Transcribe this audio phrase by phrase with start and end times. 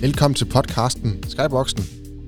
[0.00, 1.84] Velkommen til podcasten Skyboxen.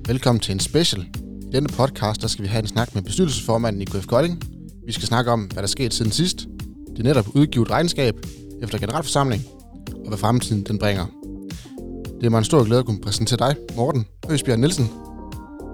[0.07, 1.01] Velkommen til en special.
[1.41, 4.43] I denne podcast der skal vi have en snak med bestyrelsesformanden i KF Kolding.
[4.85, 6.47] Vi skal snakke om, hvad der skete siden sidst.
[6.89, 8.15] Det er netop udgivet regnskab
[8.61, 9.43] efter generalforsamling,
[9.87, 11.05] og hvad fremtiden den bringer.
[12.19, 14.89] Det er mig en stor glæde at kunne præsentere dig, Morten Høsbjerg Nielsen,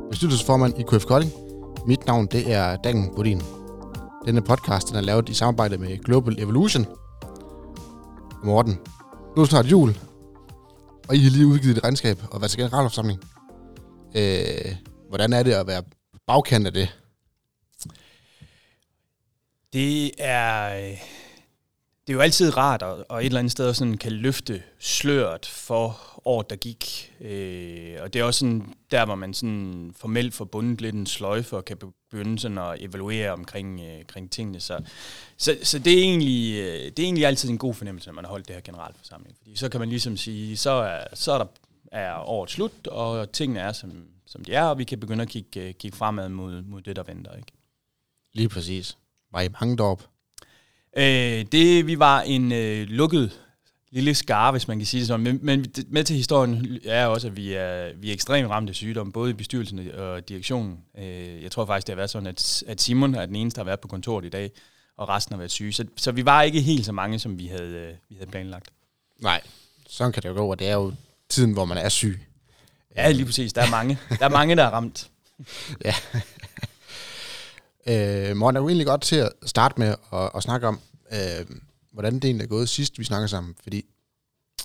[0.10, 1.32] bestyrelsesformand i KF Kolding.
[1.88, 3.42] Mit navn det er Dagen Bodin.
[4.26, 6.86] Denne podcast den er lavet i samarbejde med Global Evolution.
[8.44, 8.78] Morten,
[9.36, 9.96] nu er snart jul,
[11.10, 13.20] og I har lige udgivet et regnskab og været til generalforsamling.
[14.16, 14.76] Øh,
[15.10, 15.84] hvordan er det at være
[16.28, 17.00] bagkant af det?
[19.74, 20.98] Det er, øh,
[22.08, 25.46] det er jo altid rart at, at et eller andet sted sådan kan løfte sløret
[25.46, 27.14] for året, der gik.
[27.22, 31.58] Øh, og det er også sådan, der, hvor man sådan formelt forbundet lidt en sløjfe
[31.58, 34.60] og kan begynde sådan at evaluere omkring, øh, omkring tingene.
[34.60, 34.84] Så,
[35.38, 38.26] så, så det, er egentlig, øh, det er egentlig altid en god fornemmelse, når man
[38.26, 39.38] har holdt det her generalforsamling.
[39.38, 41.46] Fordi så kan man ligesom sige, så er, så er der
[41.92, 43.92] er året slut, og tingene er, som,
[44.26, 46.96] som de er, og vi kan begynde at kigge, øh, kigge fremad mod, mod det,
[46.96, 47.36] der venter.
[47.36, 47.52] Ikke?
[48.34, 48.98] Lige præcis.
[49.32, 50.04] Var I mange deroppe?
[50.98, 53.42] Øh, det, vi var en øh, lukket
[53.92, 55.24] lille skare, hvis man kan sige det sådan.
[55.24, 58.76] Men, men med til historien er også, at vi er, vi er ekstremt ramt af
[58.76, 60.78] sygdom, både i bestyrelsen og direktionen.
[60.98, 63.64] Øh, jeg tror faktisk, det har været sådan, at, at Simon er den eneste, der
[63.64, 64.52] har været på kontoret i dag,
[64.98, 65.74] og resten har været syge.
[65.74, 68.70] Så, så vi var ikke helt så mange, som vi havde, øh, vi havde planlagt.
[69.20, 69.42] Nej,
[69.88, 70.94] sådan kan det jo gå, og det er jo
[71.30, 72.20] tiden, hvor man er syg.
[72.96, 73.54] Ja, lige præcis.
[73.54, 75.10] Der er mange, der, er mange, der er ramt.
[75.86, 75.94] ja.
[77.88, 80.80] øh, Morten er jo egentlig godt til at starte med at, at snakke om,
[81.12, 81.46] øh,
[81.92, 83.56] hvordan det egentlig er gået sidst, vi snakkede sammen.
[83.64, 83.86] Fordi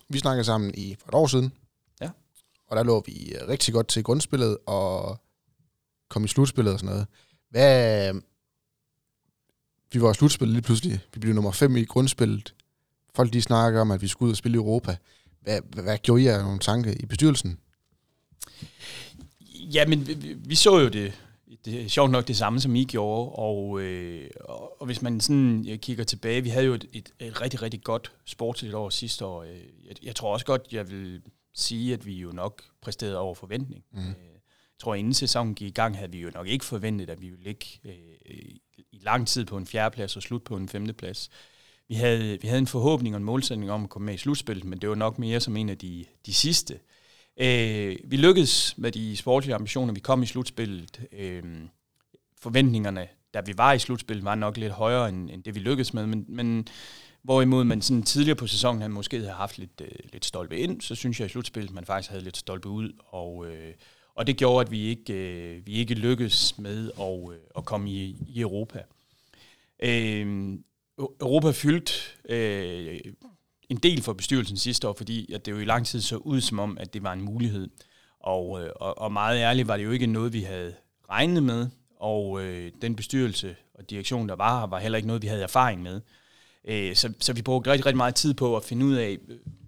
[0.08, 1.52] vi snakkede sammen i for et år siden,
[2.00, 2.10] ja.
[2.66, 5.20] og der lå vi rigtig godt til grundspillet og
[6.08, 7.06] kom i slutspillet og sådan noget.
[7.50, 8.14] Hvad,
[9.92, 11.00] vi var i slutspillet lige pludselig.
[11.14, 12.54] Vi blev nummer 5 i grundspillet.
[13.14, 14.96] Folk de snakker om, at vi skulle ud og spille i Europa.
[15.40, 17.58] Hvad, hvad, hvad gjorde I af nogle tanker i bestyrelsen?
[19.50, 21.12] Ja, men vi, vi så jo det
[21.64, 25.64] det er sjovt nok det samme, som I gjorde, og, øh, og, hvis man sådan
[25.64, 29.24] jeg kigger tilbage, vi havde jo et, et, et rigtig, rigtig godt sportsligt år sidste
[29.24, 29.42] år.
[29.42, 31.22] Øh, jeg, jeg tror også godt, jeg vil
[31.54, 33.84] sige, at vi jo nok præsterede over forventning.
[33.92, 33.98] Mm.
[33.98, 37.28] Jeg tror, inden sæsonen gik i gang, havde vi jo nok ikke forventet, at vi
[37.28, 37.94] ville ligge øh,
[38.92, 41.30] i lang tid på en fjerdeplads og slut på en femteplads.
[41.88, 44.64] Vi havde, vi havde en forhåbning og en målsætning om at komme med i slutspillet,
[44.64, 46.74] men det var nok mere som en af de, de sidste.
[46.74, 46.80] Øh,
[47.36, 49.94] Øh, vi lykkedes med de sportslige ambitioner.
[49.94, 51.00] Vi kom i slutspillet.
[51.12, 51.42] Øh,
[52.38, 55.94] forventningerne, da vi var i slutspillet, var nok lidt højere end, end det, vi lykkedes
[55.94, 56.06] med.
[56.06, 56.68] Men, men
[57.22, 60.80] hvorimod man sådan tidligere på sæsonen havde måske havde haft lidt, øh, lidt stolpe ind,
[60.80, 62.92] så synes jeg i slutspillet, man faktisk havde lidt stolpe ud.
[62.98, 63.74] Og, øh,
[64.14, 67.90] og det gjorde, at vi ikke, øh, vi ikke lykkedes med at, øh, at komme
[67.90, 68.82] i, i Europa.
[69.82, 70.58] Øh,
[70.98, 73.00] Europa fyldt øh,
[73.74, 76.40] en del for bestyrelsen sidste år, fordi at det jo i lang tid så ud
[76.40, 77.68] som om, at det var en mulighed.
[78.20, 80.74] Og, øh, og, og meget ærligt var det jo ikke noget, vi havde
[81.10, 85.22] regnet med, og øh, den bestyrelse og direktion, der var her, var heller ikke noget,
[85.22, 86.00] vi havde erfaring med.
[86.64, 89.18] Øh, så, så vi brugte rigtig, rigtig meget tid på at finde ud af,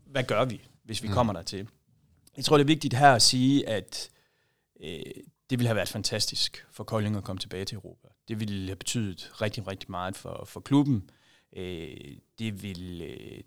[0.07, 1.15] hvad gør vi, hvis vi mm.
[1.15, 1.69] kommer der til.
[2.37, 4.11] Jeg tror, det er vigtigt her at sige, at
[4.81, 5.03] øh,
[5.51, 8.09] det ville have været fantastisk for Kolding at komme tilbage til Europa.
[8.29, 11.11] Det ville have betydet rigtig, rigtig meget for, for klubben.
[11.57, 11.97] Øh,
[12.39, 13.41] det ville, øh,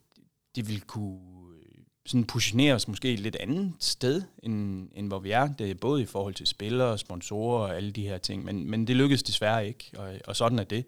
[0.55, 1.19] det vil kunne
[1.55, 5.53] øh, sådan positionere os måske et lidt andet sted, end, end hvor vi er.
[5.53, 8.87] Det er både i forhold til spillere, sponsorer og alle de her ting, men, men
[8.87, 10.85] det lykkedes desværre ikke, og, og sådan er det.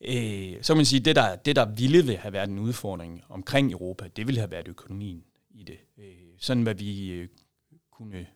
[0.00, 3.24] Øh, så kan man sige, at det der, det, der ville have været en udfordring
[3.28, 5.78] omkring Europa, det ville have været økonomien i det.
[5.98, 6.04] Øh,
[6.38, 7.28] sådan hvad vi øh,
[7.90, 8.26] kunne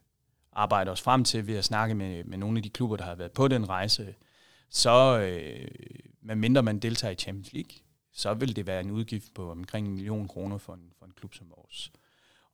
[0.53, 3.14] arbejde os frem til ved at snakke med, med nogle af de klubber, der har
[3.14, 4.14] været på den rejse,
[4.70, 5.69] så øh,
[6.22, 7.70] medmindre man deltager i Champions League,
[8.12, 11.12] så vil det være en udgift på omkring en million kroner for en, for en
[11.17, 11.93] klub som vores.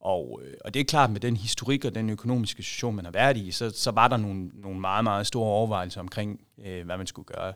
[0.01, 3.13] Og, øh, og det er klart, med den historik og den økonomiske situation, man har
[3.13, 6.97] været i, så, så var der nogle, nogle meget, meget store overvejelser omkring, øh, hvad
[6.97, 7.53] man skulle gøre.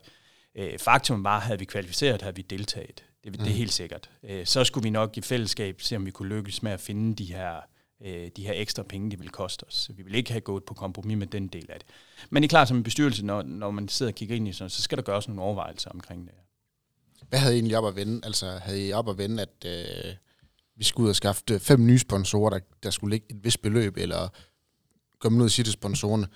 [0.55, 3.03] Øh, faktum var, at havde vi kvalificeret, havde vi deltaget.
[3.23, 3.51] Det, det er mm.
[3.51, 4.09] helt sikkert.
[4.23, 7.15] Øh, så skulle vi nok i fællesskab se, om vi kunne lykkes med at finde
[7.15, 7.55] de her,
[8.01, 9.91] øh, de her ekstra penge, det ville koste os.
[9.93, 11.87] Vi ville ikke have gået på kompromis med den del af det.
[12.29, 14.53] Men det er klart, som en bestyrelse, når, når man sidder og kigger ind i
[14.53, 16.33] sådan, så skal der gøres nogle overvejelser omkring det.
[17.33, 18.21] Hvad havde I egentlig op at vende?
[18.23, 20.13] Altså, havde I op at vende, at øh,
[20.75, 23.61] vi skulle ud og skaffe øh, fem nye sponsorer, der, der skulle ligge et vist
[23.61, 24.29] beløb, eller
[25.19, 26.27] komme ud og sige til sponsorerne,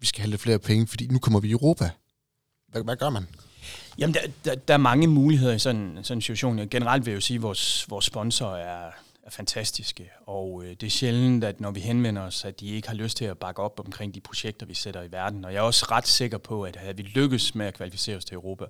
[0.00, 1.90] vi skal have lidt flere penge, fordi nu kommer vi i Europa.
[2.68, 3.26] Hvad, hvad gør man?
[3.98, 6.68] Jamen, der, der, der er mange muligheder i sådan, sådan en situation.
[6.68, 8.90] Generelt vil jeg jo sige, at vores, vores sponsorer er,
[9.22, 12.88] er fantastiske, og øh, det er sjældent, at når vi henvender os, at de ikke
[12.88, 15.44] har lyst til at bakke op omkring de projekter, vi sætter i verden.
[15.44, 18.24] Og jeg er også ret sikker på, at havde vi lykkes med at kvalificere os
[18.24, 18.64] til Europa,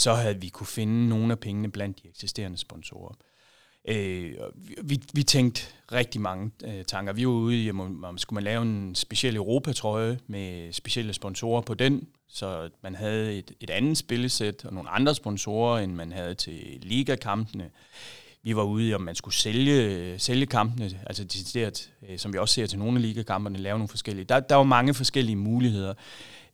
[0.00, 3.14] så havde vi kunne finde nogle af pengene blandt de eksisterende sponsorer.
[3.88, 4.34] Øh,
[4.82, 5.62] vi, vi tænkte
[5.92, 7.12] rigtig mange øh, tanker.
[7.12, 11.60] Vi var ude i, om, om skulle man lave en speciel Europatrøje med specielle sponsorer
[11.60, 16.12] på den, så man havde et, et andet spillesæt og nogle andre sponsorer, end man
[16.12, 17.70] havde til ligakampene.
[18.42, 22.38] Vi var ude i, om man skulle sælge, sælge kampene, altså decideret, øh, som vi
[22.38, 24.24] også ser til nogle af ligakamperne, lave nogle forskellige.
[24.24, 25.94] Der, der var mange forskellige muligheder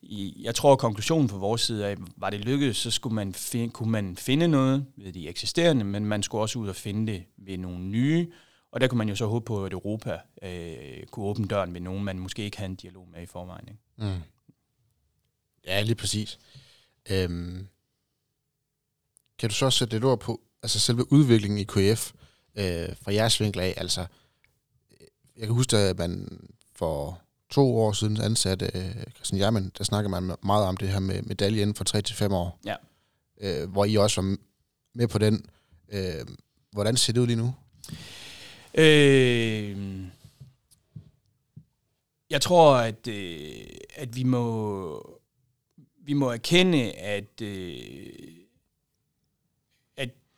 [0.03, 3.35] i, jeg tror, at konklusionen fra vores side af, var det lykkedes, så skulle man
[3.35, 7.13] finde, kunne man finde noget ved de eksisterende, men man skulle også ud og finde
[7.13, 8.33] det ved nogle nye,
[8.73, 11.81] og der kunne man jo så håbe på, at Europa øh, kunne åbne døren ved
[11.81, 13.69] nogen, man måske ikke havde en dialog med i forvejen.
[13.69, 13.81] Ikke?
[13.97, 14.23] Mm.
[15.67, 16.39] Ja, lige præcis.
[17.11, 17.69] Øhm,
[19.39, 22.13] kan du så sætte lidt ord på, altså selve udviklingen i KF,
[22.55, 24.07] øh, fra jeres vinkel af, altså,
[25.37, 26.41] jeg kan huske, at man
[26.75, 27.21] for
[27.51, 31.23] to år siden ansatte øh, Christian Jermann, der snakker man meget om det her med
[31.23, 32.61] medalje inden for 3 til fem år.
[32.65, 32.75] Ja.
[33.41, 34.37] Øh, hvor I også var
[34.95, 35.47] med på den.
[35.89, 36.27] Øh,
[36.73, 37.55] hvordan ser det ud lige nu?
[38.75, 40.03] Øh,
[42.31, 43.67] jeg tror, at, øh,
[43.97, 45.17] at vi må
[46.07, 48.13] vi må erkende, at øh,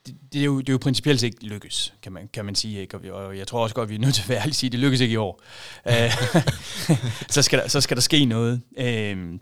[0.07, 2.81] det, er jo, det er jo principielt ikke lykkes, kan man, kan man sige.
[2.81, 3.13] Ikke?
[3.15, 4.73] Og jeg tror også godt, at vi er nødt til at være ærlige sige, at
[4.73, 5.43] det lykkes ikke i år.
[5.89, 6.13] Øh,
[7.35, 8.63] så, skal der, så skal der ske noget.
[8.79, 9.39] Øh,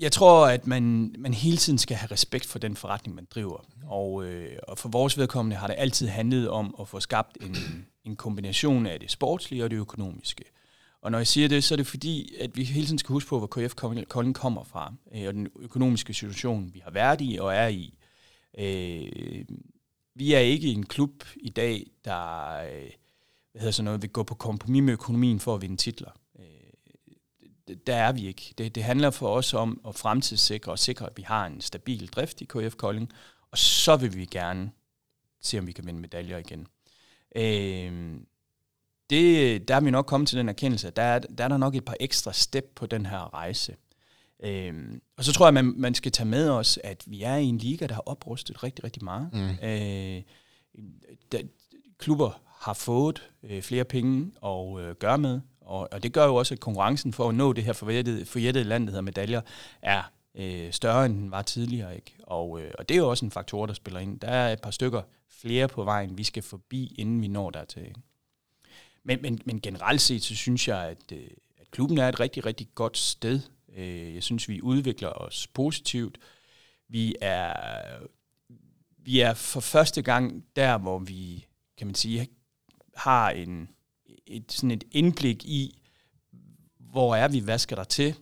[0.00, 3.64] jeg tror, at man, man hele tiden skal have respekt for den forretning, man driver.
[3.86, 7.56] Og, øh, og for vores vedkommende har det altid handlet om at få skabt en,
[8.04, 10.44] en kombination af det sportslige og det økonomiske.
[11.02, 13.28] Og når jeg siger det, så er det fordi, at vi hele tiden skal huske
[13.28, 13.74] på, hvor KF
[14.08, 17.94] Kolding kommer fra, øh, og den økonomiske situation, vi har været i og er i.
[18.58, 19.44] Øh,
[20.14, 22.90] vi er ikke en klub i dag, der øh,
[23.52, 26.10] hvad hedder sådan noget, vil gå på kompromis med økonomien for at vinde titler.
[26.38, 28.54] Øh, der er vi ikke.
[28.58, 32.06] Det, det handler for os om at fremtidssikre og sikre, at vi har en stabil
[32.06, 33.12] drift i KF Kolding,
[33.50, 34.70] og så vil vi gerne
[35.40, 36.66] se, om vi kan vinde medaljer igen.
[37.36, 38.20] Øh,
[39.10, 41.56] det, der er vi nok kommet til den erkendelse, at der er, der er der
[41.56, 43.76] nok et par ekstra step på den her rejse.
[44.42, 47.44] Øhm, og så tror jeg, man, man skal tage med os, at vi er i
[47.44, 49.28] en liga, der har oprustet rigtig, rigtig meget.
[49.32, 49.68] Mm.
[49.68, 50.22] Øh,
[51.32, 51.42] der,
[51.98, 56.34] klubber har fået øh, flere penge at øh, gøre med, og, og det gør jo
[56.34, 59.40] også, at konkurrencen for at nå det her forjættede, forjættede land, der hedder medaljer,
[59.82, 60.02] er
[60.34, 61.96] øh, større, end den var tidligere.
[61.96, 62.14] Ikke?
[62.22, 64.20] Og, øh, og det er jo også en faktor, der spiller ind.
[64.20, 67.82] Der er et par stykker flere på vejen, vi skal forbi, inden vi når dertil.
[67.82, 68.00] Ikke?
[69.04, 71.28] Men, men, men generelt set, så synes jeg, at, øh,
[71.60, 73.40] at klubben er et rigtig, rigtig godt sted
[73.76, 76.18] Øh, jeg synes, vi udvikler os positivt.
[76.88, 77.52] Vi er,
[78.98, 81.46] vi er for første gang der, hvor vi,
[81.78, 82.28] kan man sige,
[82.96, 83.68] har en,
[84.26, 85.82] et, sådan et indblik i,
[86.78, 88.14] hvor er vi, hvad skal der til,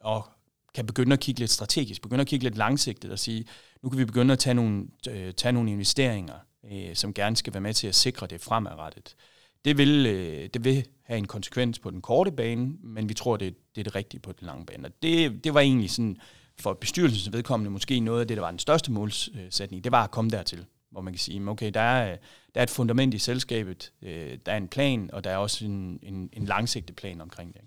[0.00, 0.28] og
[0.74, 3.46] kan begynde at kigge lidt strategisk, begynde at kigge lidt langsigtet og sige,
[3.82, 7.54] nu kan vi begynde at tage nogle, øh, tage nogle investeringer, øh, som gerne skal
[7.54, 9.16] være med til at sikre det fremadrettet.
[9.66, 13.36] Det vil, øh, det vil have en konsekvens på den korte bane, men vi tror,
[13.36, 14.88] det, det er det rigtige på den lange bane.
[14.88, 16.16] Og det, det var egentlig sådan,
[16.58, 20.10] for bestyrelsens vedkommende, måske noget af det, der var den største målsætning, det var at
[20.10, 22.16] komme dertil, hvor man kan sige, okay, der er,
[22.54, 25.64] der er et fundament i selskabet, øh, der er en plan, og der er også
[25.64, 27.62] en, en, en langsigtet plan omkring det.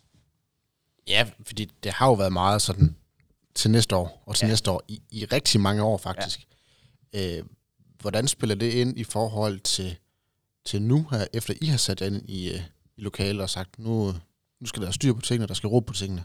[1.08, 2.96] Ja, fordi det har jo været meget sådan
[3.56, 4.52] til næste år, og til ja.
[4.52, 6.48] næste år, i, i rigtig mange år faktisk.
[7.14, 7.38] Ja.
[7.38, 7.46] Øh,
[8.02, 9.98] hvordan spiller det ind i forhold til
[10.70, 12.62] til nu her, efter I har sat ind i, øh,
[12.98, 14.14] i lokalet og sagt, nu,
[14.60, 16.24] nu skal der styr på tingene, der skal ro på tingene?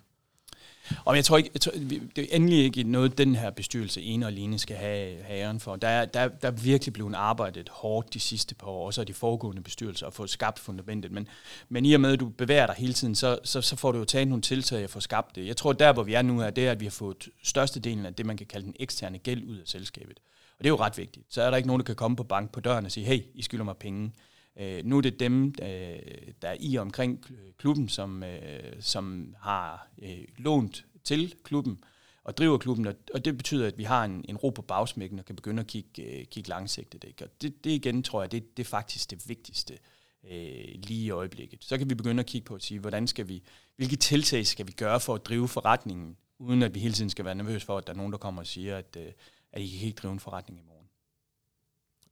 [1.05, 1.73] Og jeg tror ikke, jeg tror,
[2.17, 5.61] det er endelig ikke noget, den her bestyrelse ene og alene skal have, have æren
[5.61, 5.77] for.
[5.77, 9.07] Der er, der, der er virkelig blevet arbejdet hårdt de sidste par år, også af
[9.07, 11.13] de foregående bestyrelser, at få skabt fundamentet.
[11.13, 11.29] Men,
[11.69, 13.99] men i og med, at du bevæger dig hele tiden, så, så, så får du
[13.99, 15.47] jo taget nogle tiltag at få skabt det.
[15.47, 18.15] Jeg tror, der hvor vi er nu, er det, at vi har fået størstedelen af
[18.15, 20.21] det, man kan kalde den eksterne gæld ud af selskabet.
[20.59, 21.27] Og det er jo ret vigtigt.
[21.35, 23.21] Så er der ikke nogen, der kan komme på bank på døren og sige, hey,
[23.35, 24.13] I skylder mig penge.
[24.57, 25.99] Øh, nu er det dem, øh,
[26.43, 27.27] der er i omkring
[27.59, 31.85] klubben, som, øh, som har øh, lånt til klubben
[32.25, 35.19] og driver klubben, og, og det betyder, at vi har en, en ro på bagsmækken
[35.19, 37.05] og kan begynde at kigge, øh, kigge langsigtet.
[37.05, 37.25] Ikke?
[37.25, 39.79] Og det, det igen, tror jeg, det, det er faktisk det vigtigste
[40.25, 41.65] øh, lige i øjeblikket.
[41.65, 43.43] Så kan vi begynde at kigge på at sige, hvordan skal vi,
[43.77, 47.25] hvilke tiltag skal vi gøre for at drive forretningen, uden at vi hele tiden skal
[47.25, 49.13] være nervøs for, at der er nogen, der kommer og siger, at, øh,
[49.53, 50.89] at I kan ikke drive en forretning i morgen.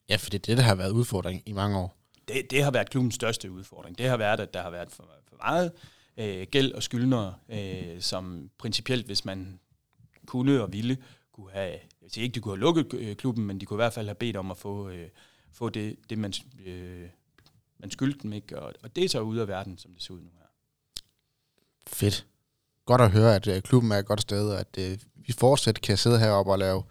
[0.09, 2.71] Ja, for det er det, der har været udfordring i mange år det, det har
[2.71, 3.99] været klubbens største udfordring.
[3.99, 5.73] Det har været, at der har været for, for meget
[6.17, 9.61] øh, gæld og skyldnere, øh, som principielt, hvis man
[10.27, 10.99] kunne og ville,
[11.33, 13.83] kunne have, jeg siger ikke, de kunne have lukket øh, klubben, men de kunne i
[13.83, 15.09] hvert fald have bedt om at få, øh,
[15.53, 16.33] få det, det man,
[16.67, 17.09] øh,
[17.79, 18.33] man skyldte dem.
[18.33, 18.59] Ikke?
[18.59, 20.47] Og, og det er så ude af verden, som det ser ud nu her.
[21.87, 22.27] Fedt.
[22.87, 25.81] Godt at høre, at øh, klubben er et godt sted, og at øh, vi fortsat
[25.81, 26.83] kan sidde heroppe og lave,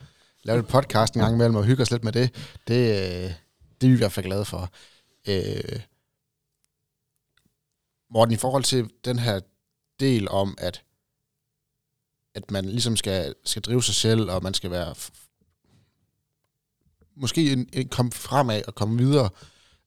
[0.44, 2.58] lave et podcast en gang imellem og hygge os lidt med det.
[2.68, 3.32] Det, øh,
[3.82, 4.70] det er vi i hvert fald glade for.
[5.28, 5.80] Øh,
[8.10, 9.40] Morten, i forhold til den her
[10.00, 10.84] del om, at
[12.34, 14.96] at man ligesom skal, skal drive sig selv, og man skal være
[17.16, 19.30] måske en, en komme fremad og komme videre,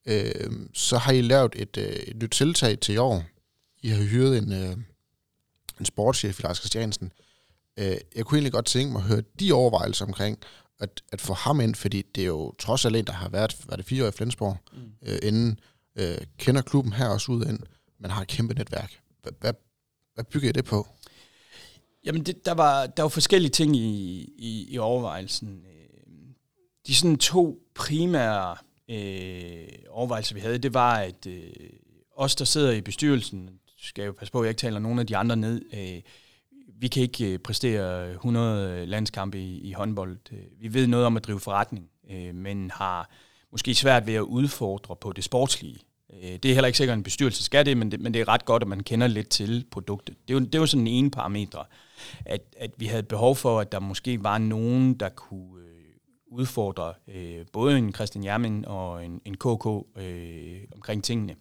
[0.07, 3.25] øh, så har I lavet et, øh, et nyt tiltag til i år.
[3.83, 4.77] I har hyret en, øh,
[5.81, 7.13] en sportschef, Lars Christiansen.
[7.77, 10.39] Øh, jeg kunne egentlig godt tænke mig at høre de overvejelser omkring
[10.85, 13.57] at, at få ham ind, fordi det er jo trods alt en, der har været,
[13.69, 14.79] var det fire år i Flensborg, mm.
[15.03, 15.61] øh, inden,
[15.97, 17.59] øh, kender klubben her også ud ind,
[17.99, 19.01] man har et kæmpe netværk.
[19.23, 19.53] Hvad, hvad,
[20.15, 20.89] hvad bygger I det på?
[22.05, 25.65] Jamen, det, der, var, der var forskellige ting i, i, i overvejelsen.
[26.87, 28.57] De sådan to primære
[28.91, 31.53] øh, overvejelser, vi havde, det var, at øh,
[32.17, 35.07] os, der sidder i bestyrelsen, skal jo passe på, at jeg ikke taler nogen af
[35.07, 36.03] de andre ned, øh,
[36.79, 40.19] vi kan ikke øh, præstere 100 landskampe i, i håndbold.
[40.33, 43.11] Øh, vi ved noget om at drive forretning, øh, men har
[43.53, 45.79] måske svært ved at udfordre på det sportslige.
[46.13, 48.29] Det er heller ikke sikkert, at en bestyrelse skal det men, det, men det er
[48.29, 50.17] ret godt, at man kender lidt til produktet.
[50.29, 51.65] Det er jo, det er jo sådan en ene parametre,
[52.25, 55.65] at, at vi havde behov for, at der måske var nogen, der kunne
[56.35, 59.67] udfordre øh, både en Christian Jermin og en, en KK
[60.03, 61.35] øh, omkring tingene.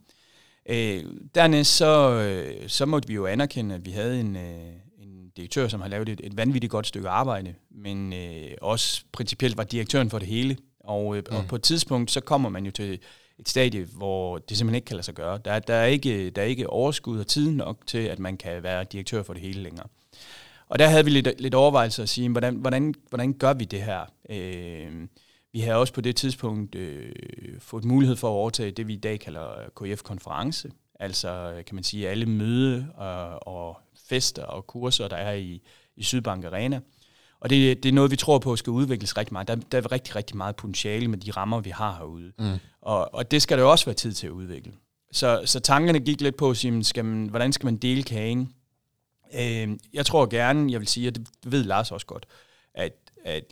[0.65, 1.03] Øh,
[1.35, 4.92] dernæst så, øh, så måtte vi jo anerkende, at vi havde en, øh, en
[5.37, 9.63] direktør, som har lavet et, et vanvittigt godt stykke arbejde, men øh, også principielt var
[9.63, 10.57] direktøren for det hele.
[10.79, 11.37] Og, øh, mm.
[11.37, 12.99] og på et tidspunkt, så kommer man jo til
[13.39, 15.39] et stadie, hvor det simpelthen ikke kan lade sig gøre.
[15.45, 18.63] Der, der, er ikke, der er ikke overskud og tid nok til, at man kan
[18.63, 19.87] være direktør for det hele længere.
[20.67, 23.81] Og der havde vi lidt, lidt overvejelser at sige, hvordan, hvordan, hvordan gør vi det
[23.81, 24.01] her?
[24.29, 25.07] Øh,
[25.53, 27.11] vi havde også på det tidspunkt øh,
[27.59, 30.71] fået mulighed for at overtage det, vi i dag kalder KF-konference.
[30.99, 33.77] Altså, kan man sige, alle møde og, og
[34.13, 35.61] fester og kurser, der er i,
[35.95, 36.79] i Sydbank Arena.
[37.39, 39.47] Og det, det er noget, vi tror på skal udvikles rigtig meget.
[39.47, 42.31] Der, der er rigtig, rigtig meget potentiale med de rammer, vi har herude.
[42.39, 42.57] Mm.
[42.81, 44.73] Og, og det skal der også være tid til at udvikle.
[45.11, 48.53] Så, så tankerne gik lidt på sige, skal man, hvordan skal man dele kagen?
[49.33, 52.25] Øh, jeg tror gerne, jeg vil sige, og det ved Lars også godt,
[52.73, 52.93] at,
[53.25, 53.43] at,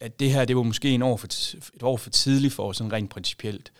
[0.00, 2.76] at det her, det var måske en år for, et år for tidligt for os,
[2.76, 3.72] sådan rent principielt.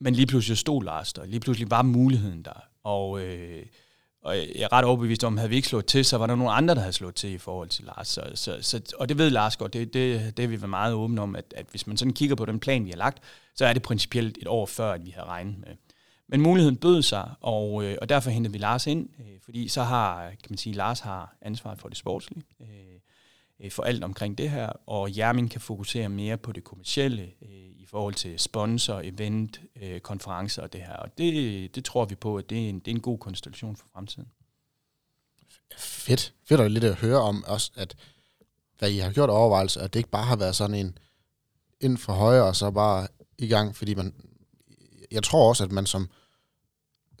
[0.00, 1.24] Men lige pludselig stod Lars der.
[1.24, 2.62] Lige pludselig var muligheden der.
[2.84, 3.20] Og...
[3.20, 3.66] Øh,
[4.22, 6.34] og jeg er ret overbevist om, at havde vi ikke slået til, så var der
[6.34, 8.08] nogle andre, der havde slået til i forhold til Lars.
[8.08, 11.20] Så, så, så, og det ved Lars godt, det, det, det er vi meget åbne
[11.20, 13.22] om, at, at hvis man sådan kigger på den plan, vi har lagt,
[13.54, 15.76] så er det principielt et år før, at vi havde regnet med.
[16.28, 19.82] Men muligheden bød sig, og, øh, og derfor hentede vi Lars ind, øh, fordi så
[19.82, 22.97] har, kan man sige, Lars har ansvaret for det sportslige, øh,
[23.60, 27.50] øh for alt omkring det her, og Jermin kan fokusere mere på det kommercielle øh,
[27.76, 30.96] i forhold til sponsor, event, øh, konferencer og det her.
[30.96, 33.76] Og det, det tror vi på, at det er, en, det er en god konstellation
[33.76, 34.28] for fremtiden.
[35.78, 36.34] Fedt.
[36.44, 37.96] Fedt at lidt at høre om også, at
[38.78, 40.98] hvad I har gjort overvejelser, at det ikke bare har været sådan en
[41.80, 44.14] ind for højre, og så bare i gang, fordi man,
[45.10, 46.08] jeg tror også, at man som,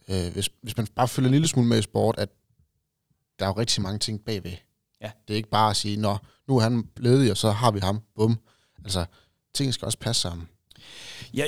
[0.08, 2.28] øh, hvis, hvis man bare følger en lille smule med i sport, at
[3.38, 4.56] der er jo rigtig mange ting bagved.
[5.00, 5.10] Ja.
[5.28, 6.16] Det er ikke bare at sige, nå,
[6.48, 8.00] nu er han ledig, og så har vi ham.
[8.16, 8.38] Bum.
[8.84, 9.04] Altså,
[9.54, 10.48] ting skal også passe sammen.
[11.34, 11.44] Ja,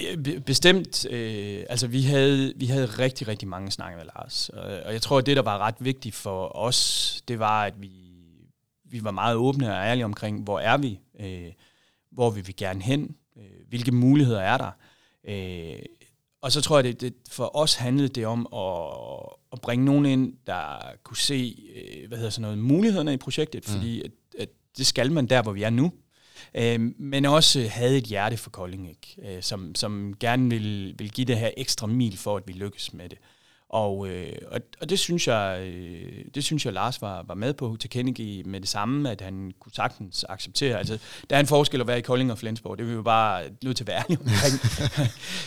[0.46, 1.06] bestemt.
[1.10, 4.48] Øh, altså, vi havde, vi havde rigtig, rigtig mange snakke med Lars.
[4.48, 7.90] Og jeg tror, at det, der var ret vigtigt for os, det var, at vi,
[8.84, 11.00] vi var meget åbne og ærlige omkring, hvor er vi?
[11.20, 11.52] Øh,
[12.12, 13.16] hvor vil vi gerne hen?
[13.36, 14.70] Øh, hvilke muligheder er der?
[15.28, 15.82] Øh,
[16.42, 20.06] og så tror jeg, det, det for os handlede det om at, at bringe nogen
[20.06, 23.74] ind, der kunne se øh, hvad hedder sådan noget, mulighederne i projektet, mm.
[23.74, 25.92] fordi at, at det skal man der, hvor vi er nu.
[26.54, 29.36] Øh, men også havde et hjerte for Kolding, ikke?
[29.36, 32.92] Øh, som, som gerne vil, vil give det her ekstra mil for, at vi lykkes
[32.92, 33.18] med det.
[33.70, 37.54] Og, øh, og, og det synes jeg, øh, det synes jeg Lars var, var med
[37.54, 40.78] på til Kennedy med det samme, at han kunne sagtens acceptere.
[40.78, 40.98] Altså,
[41.30, 43.76] der er en forskel at være i Kolding og Flensborg, det vil vi bare nødt
[43.76, 44.54] til være omkring.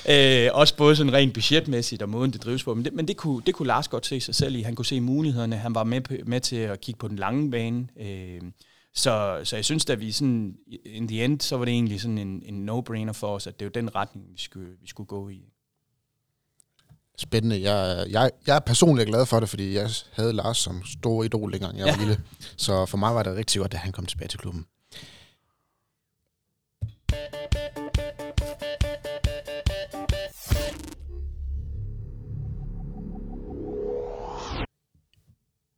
[0.48, 2.74] øh, også både sådan rent budgetmæssigt og måden, det drives på.
[2.74, 4.62] Men det, men det, kunne, det kunne Lars godt se sig selv i.
[4.62, 5.58] Han kunne se mulighederne.
[5.58, 7.88] Han var med, med til at kigge på den lange bane.
[8.00, 8.42] Øh,
[8.94, 12.18] så, så jeg synes, at vi sådan, in the end, så var det egentlig sådan
[12.18, 15.08] en, en no-brainer for os, at det er jo den retning, vi skulle, vi skulle
[15.08, 15.42] gå i.
[17.18, 17.62] Spændende.
[17.62, 21.54] Jeg, jeg, jeg er personligt glad for det, fordi jeg havde Lars som stor idol,
[21.54, 21.92] dengang jeg ja.
[21.92, 22.20] var lille.
[22.58, 24.66] Så for mig var det rigtig godt, at han kom tilbage til klubben.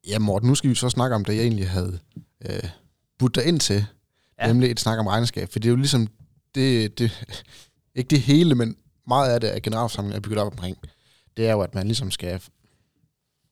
[0.07, 1.99] Ja, Morten, nu skal vi så snakke om det, jeg egentlig havde
[2.49, 2.69] øh,
[3.19, 3.85] budt dig ind til.
[4.39, 4.47] Ja.
[4.47, 5.49] Nemlig et snak om regnskab.
[5.51, 6.07] For det er jo ligesom,
[6.55, 7.25] det, det,
[7.95, 8.77] ikke det hele, men
[9.07, 10.77] meget af det, at generalforsamlingen er bygget op omkring
[11.37, 12.41] det er jo, at man ligesom skal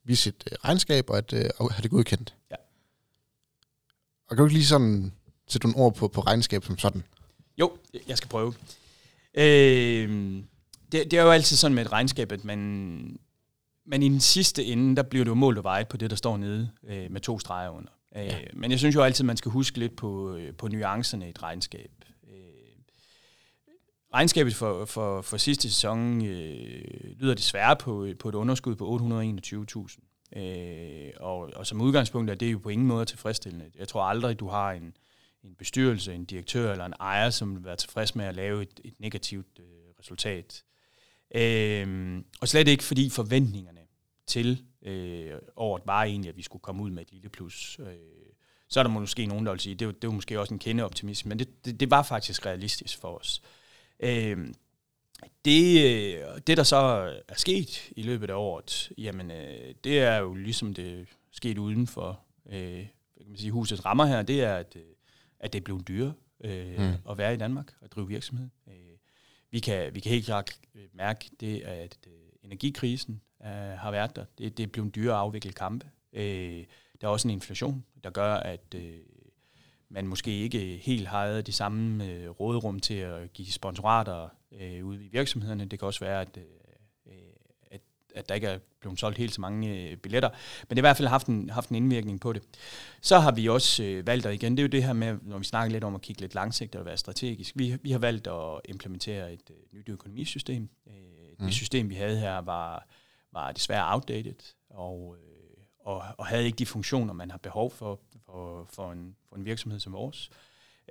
[0.04, 2.36] vise sit øh, regnskab og, at, øh, og have det godkendt.
[2.52, 2.56] Ja.
[4.28, 5.13] Og kan du ikke lige sådan
[5.48, 7.04] sætte nogle ord på, på regnskab som sådan?
[7.58, 8.54] Jo, jeg skal prøve.
[9.34, 10.44] Øh,
[10.92, 12.60] det, det er jo altid sådan med et regnskab, at man,
[13.86, 16.16] men i den sidste ende, der bliver det jo målt og vejet på det, der
[16.16, 17.92] står nede øh, med to streger under.
[18.16, 18.40] Øh, ja.
[18.54, 21.44] Men jeg synes jo altid, man skal huske lidt på, øh, på nuancerne i et
[21.44, 21.92] regnskab.
[24.13, 26.84] Regnskabet for, for, for sidste sæson øh,
[27.20, 28.98] lyder desværre på, øh, på et underskud på
[30.36, 30.39] 821.000.
[30.39, 33.72] Øh, og, og som udgangspunkt er det jo på ingen måde tilfredsstillende.
[33.75, 34.98] Jeg tror aldrig, du har en,
[35.43, 38.79] en bestyrelse, en direktør eller en ejer, som vil være tilfreds med at lave et,
[38.84, 39.65] et negativt øh,
[40.00, 40.63] resultat.
[41.36, 43.82] Øh, og slet ikke fordi forventningerne
[44.27, 47.79] til øh, året var egentlig, at vi skulle komme ud med et lille plus.
[47.79, 47.96] Øh,
[48.70, 50.60] så er der måske nogen, der vil sige, det var, det var måske også en
[50.60, 53.41] kende optimisme, men det, det, det var faktisk realistisk for os.
[53.43, 53.50] Øh,
[54.03, 54.53] øh,
[55.45, 56.75] det, der så
[57.27, 61.88] er sket i løbet af året, jamen, øh, det er jo ligesom det sket uden
[61.88, 62.19] for
[62.50, 62.88] øh,
[63.24, 64.81] kan man sige, husets rammer her, det er, at, øh,
[65.39, 66.93] at det er blevet dyre øh, mm.
[67.10, 68.50] at være i Danmark og drive virksomhed.
[68.67, 68.74] Øh,
[69.51, 70.60] vi, kan, vi kan helt klart
[70.93, 74.25] mærke det, at øh, energikrisen øh, har været der.
[74.38, 75.89] Det, det er blevet dyre at afvikle kampe.
[76.13, 76.65] Øh,
[77.01, 79.00] der er også en inflation, der gør, at øh,
[79.94, 84.30] man måske ikke helt har de samme øh, råderum til at give sponsorater
[84.62, 85.66] øh, ude i virksomhederne.
[85.66, 87.14] Det kan også være, at, øh,
[87.72, 87.82] at,
[88.16, 90.30] at der ikke er blevet solgt helt så mange øh, billetter.
[90.70, 92.44] Men det har i hvert fald haft en, haft en indvirkning på det.
[93.02, 95.38] Så har vi også øh, valgt, og igen, det er jo det her med, når
[95.38, 97.54] vi snakker lidt om at kigge lidt langsigtet og være strategisk.
[97.56, 100.70] Vi, vi har valgt at implementere et øh, nyt økonomisystem.
[100.88, 100.94] Øh,
[101.40, 101.46] mm.
[101.46, 102.88] Det system, vi havde her, var,
[103.32, 105.34] var desværre outdated, og, øh,
[105.86, 108.00] og, og havde ikke de funktioner, man har behov for
[108.34, 110.30] for, for, en, for en virksomhed som vores.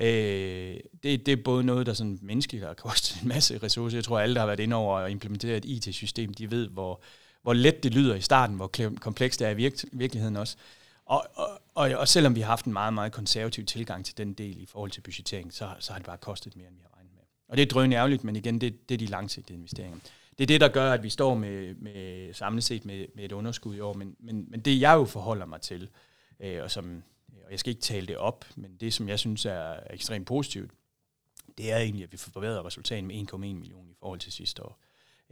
[0.00, 3.96] Øh, det, det er både noget, der sådan menneskeligt har kostet en masse ressourcer.
[3.98, 7.00] Jeg tror, alle, der har været inde over at implementere et IT-system, de ved, hvor,
[7.42, 8.70] hvor let det lyder i starten, hvor
[9.00, 10.56] komplekst det er i virk- virkeligheden også.
[11.06, 14.32] Og, og, og, og selvom vi har haft en meget, meget konservativ tilgang til den
[14.32, 16.96] del i forhold til budgettering, så, så har det bare kostet mere, end vi har
[16.96, 17.22] regnet med.
[17.48, 19.98] Og det er drøn ærgerligt, men igen, det, det er de langsigtede investeringer.
[20.38, 23.32] Det er det, der gør, at vi står med, med samlet set med, med et
[23.32, 25.88] underskud i år, men, men, men det jeg jo forholder mig til,
[26.40, 27.02] øh, og som
[27.52, 30.70] jeg skal ikke tale det op, men det, som jeg synes er ekstremt positivt,
[31.58, 34.62] det er egentlig, at vi får forbedret resultatet med 1,1 million i forhold til sidste
[34.62, 34.78] år.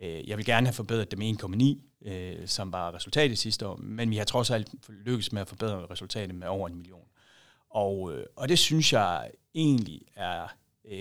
[0.03, 3.77] Øh, jeg vil gerne have forbedret det med 1,9, øh, som var resultatet sidste år,
[3.77, 7.09] men vi har trods alt lykkes med at forbedre resultatet med over en million.
[7.71, 10.49] Og, øh, og det synes jeg egentlig er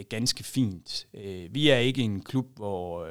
[0.09, 1.07] ganske fint.
[1.49, 3.07] Vi er ikke en klub, hvor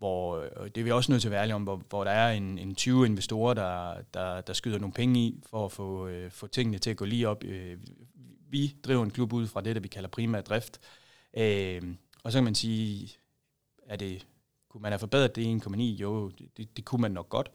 [0.00, 2.32] hvor det er vi også nødt til at være ærlige om, hvor, hvor der er
[2.32, 6.30] en, en 20 investorer, der, der, der skyder nogle penge i, for at få, øh,
[6.30, 7.44] få tingene til at gå lige op.
[7.44, 7.78] Øh,
[8.50, 10.80] vi driver en klub ud fra det, der vi kalder primær drift.
[11.36, 11.82] Øh,
[12.24, 13.10] og så kan man sige,
[13.86, 14.26] er det,
[14.68, 15.80] kunne man have forbedret det 1,9?
[15.80, 17.50] Jo, det, det kunne man nok godt.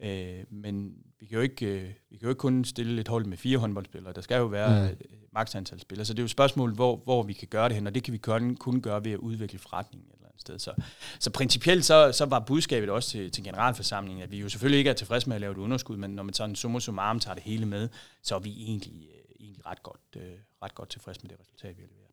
[0.00, 3.24] Øh, men vi kan, jo ikke, øh, vi kan jo ikke kun stille et hold
[3.24, 4.12] med fire håndboldspillere.
[4.12, 4.96] Der skal jo være mm.
[5.32, 6.04] maks antal spillere.
[6.04, 8.02] Så det er jo et spørgsmål, hvor, hvor vi kan gøre det hen, og det
[8.02, 10.08] kan vi kun, kun gøre ved at udvikle forretningen
[10.40, 10.58] sted.
[10.58, 10.74] Så,
[11.18, 14.90] så principielt så, så var budskabet også til, til generalforsamlingen, at vi jo selvfølgelig ikke
[14.90, 17.42] er tilfredse med at lave et underskud, men når man sådan summa summarum tager det
[17.42, 17.88] hele med,
[18.22, 21.76] så er vi egentlig, øh, egentlig ret, godt, øh, ret godt tilfredse med det resultat,
[21.76, 22.08] vi har leveret.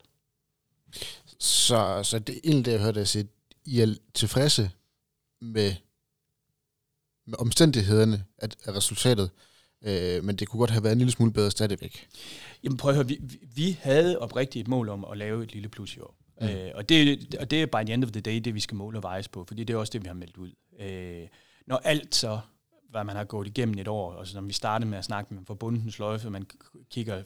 [1.39, 3.27] Så, så det egentlig det, jeg hørte dig sige.
[3.65, 4.71] I er tilfredse
[5.41, 5.73] med,
[7.25, 9.31] med omstændighederne af, af resultatet,
[9.81, 12.07] øh, men det kunne godt have været en lille smule bedre stadigvæk.
[12.63, 13.19] Jamen prøv at høre, vi,
[13.55, 16.15] vi havde oprigtigt et mål om at lave et lille plus i år.
[16.41, 16.47] Mm.
[16.47, 18.75] Øh, og, det, og det er by the end of the day, det vi skal
[18.75, 20.51] måle og vejes på, fordi det er også det, vi har meldt ud.
[20.79, 21.27] Øh,
[21.67, 22.39] når alt så,
[22.89, 25.33] hvad man har gået igennem et år, og så når vi startede med at snakke
[25.33, 26.45] med forbundens sløjfe, man
[26.89, 27.23] kigger,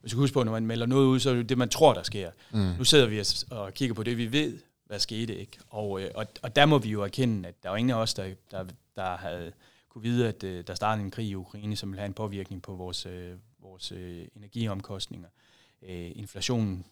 [0.00, 1.94] hvis du huske på, når man melder noget ud, så er det det, man tror,
[1.94, 2.30] der sker.
[2.52, 2.72] Mm.
[2.78, 5.58] Nu sidder vi og kigger på det, vi ved, hvad skete, ikke?
[5.68, 8.14] Og, øh, og, og der må vi jo erkende, at der er ingen af os,
[8.14, 8.64] der, der,
[8.96, 9.52] der havde
[9.88, 12.62] kunne vide, at uh, der startede en krig i Ukraine, som ville have en påvirkning
[12.62, 13.12] på vores, uh,
[13.62, 13.92] vores
[14.36, 15.28] energiomkostninger.
[16.14, 16.84] Inflationen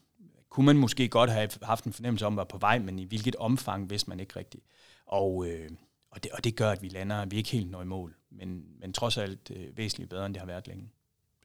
[0.53, 3.37] kunne man måske godt have haft en fornemmelse om, var på vej, men i hvilket
[3.37, 4.65] omfang vidste man ikke rigtigt.
[5.07, 5.71] Og, øh,
[6.11, 8.17] og, det, og det gør, at vi lander, vi er ikke helt når i mål,
[8.31, 10.89] men, men trods alt øh, væsentligt bedre, end det har været længe.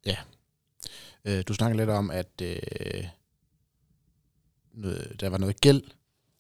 [0.06, 0.17] Ja.
[1.26, 3.08] Øh, du snakker lidt om, at øh,
[4.74, 5.84] noget, der var noget gæld.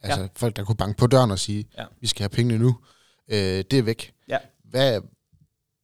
[0.01, 0.27] Altså ja.
[0.35, 1.85] folk, der kunne banke på døren og sige, ja.
[1.99, 2.77] vi skal have pengene nu.
[3.27, 4.13] Øh, det er væk.
[4.27, 4.37] Ja.
[4.63, 5.01] Hvad,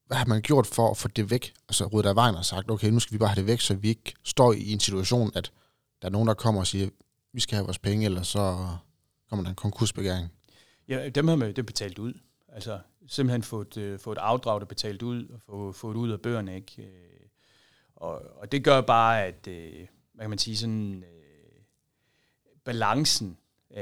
[0.08, 1.54] hvad har man gjort for at få det væk?
[1.70, 3.74] Altså ryddet af vejen og sagt, okay, nu skal vi bare have det væk, så
[3.74, 5.52] vi ikke står i en situation, at
[6.04, 6.90] der er nogen, der kommer og siger,
[7.34, 8.68] vi skal have vores penge, eller så
[9.30, 10.30] kommer der en konkursbegæring.
[10.88, 12.14] Ja, dem har man det betalt ud.
[12.48, 16.56] Altså simpelthen fået, uh, fået afdrag, der betalt ud, og få, fået ud af bøgerne.
[16.56, 16.82] Ikke?
[16.82, 17.28] Øh,
[17.96, 19.54] og, og det gør bare, at uh,
[20.14, 21.04] hvad kan man sige, sådan,
[22.66, 23.38] balancen
[23.70, 23.78] uh,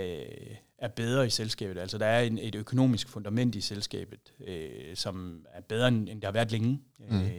[0.78, 1.78] er bedre i selskabet.
[1.78, 6.24] Altså der er en, et økonomisk fundament i selskabet, uh, som er bedre, end det
[6.24, 6.82] har været længe.
[7.00, 7.22] Mm.
[7.22, 7.32] Uh,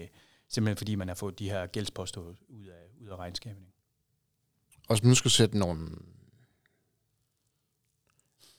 [0.49, 3.72] simpelthen fordi man har fået de her gældsposter ud af, ud af regnskabet.
[4.93, 5.89] Og hvis man nu skal sætte nogle,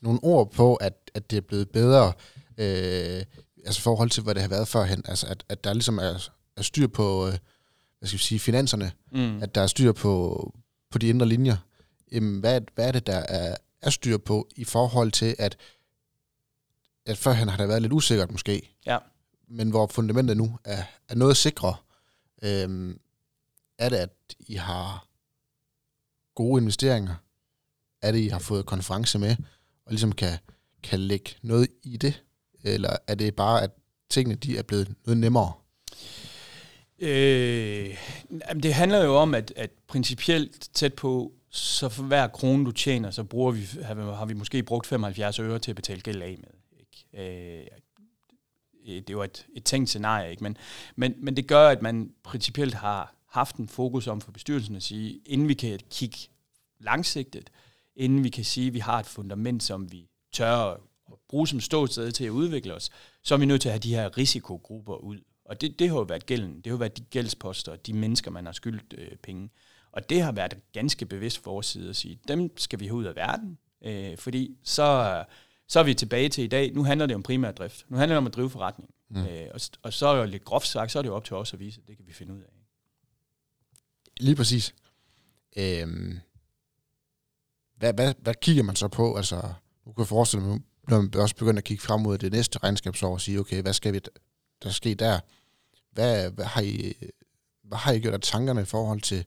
[0.02, 2.13] nogle ord på, at, at det er blevet bedre,
[2.58, 3.24] øh,
[3.65, 5.04] altså i forhold til, hvad det har været førhen.
[5.06, 7.38] Altså, at, at der ligesom er, er styr på, øh,
[8.00, 8.91] hvad skal vi sige, finanserne.
[9.12, 9.43] Mm.
[9.43, 10.54] At der er styr på,
[10.91, 11.58] på de indre linjer.
[12.12, 15.58] Jamen, hvad, hvad er det, der er, er styr på i forhold til, at,
[17.06, 18.76] at førhen har det været lidt usikkert måske.
[18.86, 18.98] Ja.
[19.48, 21.76] Men hvor fundamentet nu er, er noget sikre,
[22.43, 23.00] øhm,
[23.78, 25.12] er det, at I har
[26.36, 27.15] gode investeringer?
[28.02, 29.36] Er det, I har fået konference med,
[29.86, 30.38] og ligesom kan,
[30.84, 32.24] kan lægge noget i det?
[32.63, 33.72] Eller er det bare, at
[34.10, 35.52] tingene de er blevet noget nemmere?
[37.00, 37.98] Øh,
[38.63, 43.12] det handler jo om, at, at principielt tæt på, så for hver krone, du tjener,
[43.12, 46.38] så bruger vi, har, har vi måske brugt 75 øre til at betale gæld af
[46.38, 46.80] med.
[46.80, 47.67] Ikke?
[48.91, 50.43] Øh, det var et, et tænkt scenarie, ikke?
[50.43, 50.58] Men,
[50.96, 54.84] men, men det gør, at man principielt har haft en fokus om for bestyrelsen at
[54.84, 56.17] sige, inden vi kan kigge
[56.80, 57.50] langsigtet,
[57.96, 60.78] inden vi kan sige, at vi har et fundament, som vi tør at
[61.30, 62.89] bruge som ståsted til at udvikle os,
[63.24, 65.19] så er vi nødt til at have de her risikogrupper ud.
[65.46, 66.56] Og det, det har jo været gælden.
[66.56, 69.50] Det har jo været de gældsposter, de mennesker, man har skyldt øh, penge.
[69.91, 72.96] Og det har været ganske bevidst for vores side at sige, dem skal vi have
[72.96, 75.24] ud af verden, øh, fordi så,
[75.67, 76.74] så er vi tilbage til i dag.
[76.74, 77.86] Nu handler det om primær drift.
[77.89, 78.89] Nu handler det om at drive forretning.
[79.10, 79.26] Mm.
[79.26, 81.36] Øh, og, og så er det lidt groft sagt, så er det jo op til
[81.36, 82.62] os at vise, at det kan vi finde ud af.
[84.19, 84.73] Lige præcis.
[85.58, 86.19] Øhm,
[87.78, 89.15] hvad, hvad, hvad kigger man så på?
[89.15, 89.54] Altså,
[89.86, 93.13] nu kan forestille mig, når man også begynder at kigge frem mod det næste regnskabsår
[93.13, 93.99] og sige, okay, hvad skal vi
[94.63, 95.19] der ske der?
[95.91, 96.93] Hvad, hvad, har I,
[97.63, 99.26] hvad har I gjort af tankerne i forhold til,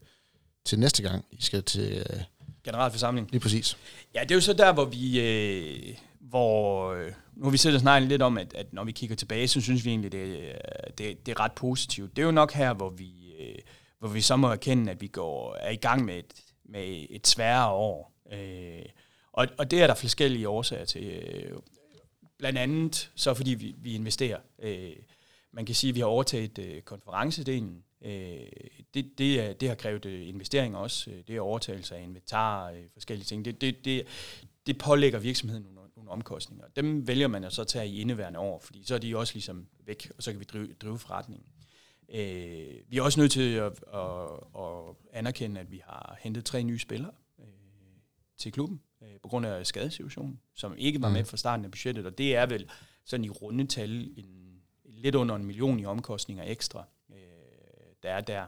[0.64, 1.92] til næste gang, I skal til...
[1.92, 2.22] Øh,
[2.64, 3.30] Generalforsamling.
[3.30, 3.76] Lige præcis.
[4.14, 5.20] Ja, det er jo så der, hvor vi...
[5.20, 8.92] Øh, hvor, øh, nu har vi siddet og snakket lidt om, at, at når vi
[8.92, 10.52] kigger tilbage, så synes vi egentlig, det,
[10.98, 12.16] det, det er ret positivt.
[12.16, 13.58] Det er jo nok her, hvor vi, øh,
[13.98, 17.26] hvor vi så må erkende, at vi går, er i gang med et, med et
[17.26, 18.12] sværere år.
[18.32, 18.82] Øh,
[19.32, 21.04] og, og det er der forskellige årsager til.
[21.04, 21.58] Øh,
[22.38, 24.38] blandt andet så fordi vi, vi investerer.
[24.58, 24.96] Øh,
[25.52, 27.84] man kan sige, at vi har overtaget øh, konferencedelen.
[28.02, 28.38] Øh,
[28.94, 31.10] det, det, er, det har krævet øh, investeringer også.
[31.10, 33.44] Øh, det er overtagelse af inventar og øh, forskellige ting.
[33.44, 34.06] Det, det, det,
[34.66, 36.64] det pålægger virksomheden nogle, nogle omkostninger.
[36.76, 39.66] Dem vælger man at så tage i indeværende år, fordi så er de også ligesom
[39.86, 41.46] væk, og så kan vi drive, drive forretningen.
[42.08, 46.62] Øh, vi er også nødt til at, at, at anerkende, at vi har hentet tre
[46.62, 47.46] nye spillere øh,
[48.38, 51.26] til klubben øh, på grund af skadesituationen, som ikke var med mm.
[51.26, 52.70] fra starten af budgettet, og det er vel
[53.04, 57.16] sådan i rundetal en, lidt under en million i omkostninger ekstra, øh,
[58.02, 58.44] der er der.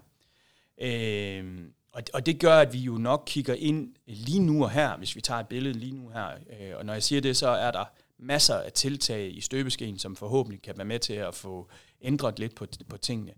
[0.81, 4.97] Øh, og, og det gør, at vi jo nok kigger ind lige nu og her,
[4.97, 6.29] hvis vi tager et billede lige nu her.
[6.61, 7.85] Øh, og når jeg siger det, så er der
[8.18, 11.68] masser af tiltag i støbeskeen, som forhåbentlig kan være med til at få
[12.03, 13.33] ændret lidt på, på tingene.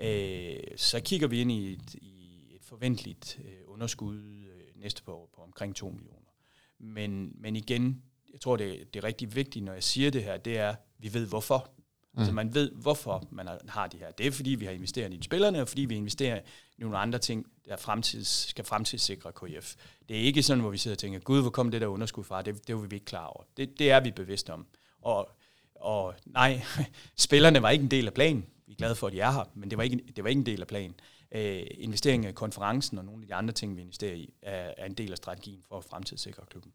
[0.00, 5.30] Øh, så kigger vi ind i et, i et forventeligt øh, underskud øh, næste år
[5.34, 6.30] på omkring 2 millioner.
[6.78, 8.02] Men, men igen,
[8.32, 10.76] jeg tror, det, det er rigtig vigtigt, når jeg siger det her, det er, at
[10.98, 11.70] vi ved hvorfor.
[12.12, 12.18] Mm.
[12.18, 14.10] Altså man ved, hvorfor man har det her.
[14.10, 16.40] Det er, fordi vi har investeret i spillerne, og fordi vi investerer
[16.78, 19.74] i nogle andre ting, der fremtids, skal fremtidssikre KF.
[20.08, 22.24] Det er ikke sådan, hvor vi sidder og tænker, gud, hvor kom det der underskud
[22.24, 22.42] fra?
[22.42, 23.44] Det, det var vi ikke klar over.
[23.56, 24.66] Det, det er vi bevidste om.
[25.02, 25.30] Og,
[25.74, 26.62] og nej,
[27.16, 28.46] spillerne var ikke en del af planen.
[28.72, 30.38] Vi er glade for, at de er her, men det var ikke, det var ikke
[30.38, 30.94] en del af planen.
[31.34, 34.86] Øh, investeringen i konferencen og nogle af de andre ting, vi investerer i, er, er
[34.86, 36.72] en del af strategien for at fremtidssikre klubben.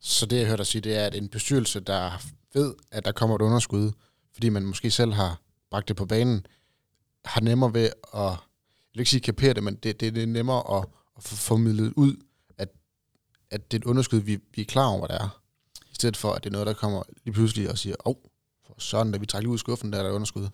[0.00, 2.10] Så det, jeg hørte dig sige, det er, at en bestyrelse, der
[2.54, 3.92] ved, at der kommer et underskud,
[4.32, 6.46] fordi man måske selv har bragt det på banen,
[7.24, 8.36] har nemmere ved at, jeg
[8.94, 10.86] vil ikke sige kapere det, men det, det, det er nemmere at,
[11.16, 12.16] at formidle ud,
[12.58, 12.68] at,
[13.50, 15.42] at det er et underskud, vi, vi er klar over, hvad det er.
[15.90, 18.16] I stedet for, at det er noget, der kommer lige pludselig og siger, åh, oh,
[18.78, 20.48] sådan, da vi trækker lige ud af skuffen, der er der underskud.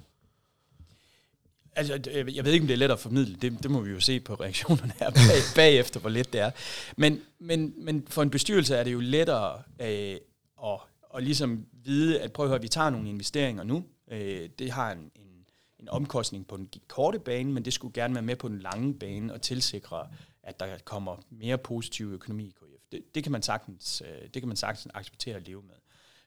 [1.77, 2.01] Altså,
[2.35, 3.37] jeg ved ikke, om det er let at formidle.
[3.37, 6.51] Det, det må vi jo se på reaktionerne her bag, bagefter, hvor let det er.
[6.97, 10.17] Men, men, men for en bestyrelse er det jo lettere øh,
[10.65, 10.81] at,
[11.17, 13.85] at ligesom vide, at prøv at høre, vi tager nogle investeringer nu.
[14.11, 15.45] Øh, det har en, en,
[15.81, 18.95] en omkostning på den korte bane, men det skulle gerne være med på den lange
[18.95, 20.09] bane og tilsikre,
[20.43, 22.93] at der kommer mere positiv økonomi i KF.
[22.93, 25.75] Det, det, kan man sagtens, øh, det kan man sagtens acceptere at leve med.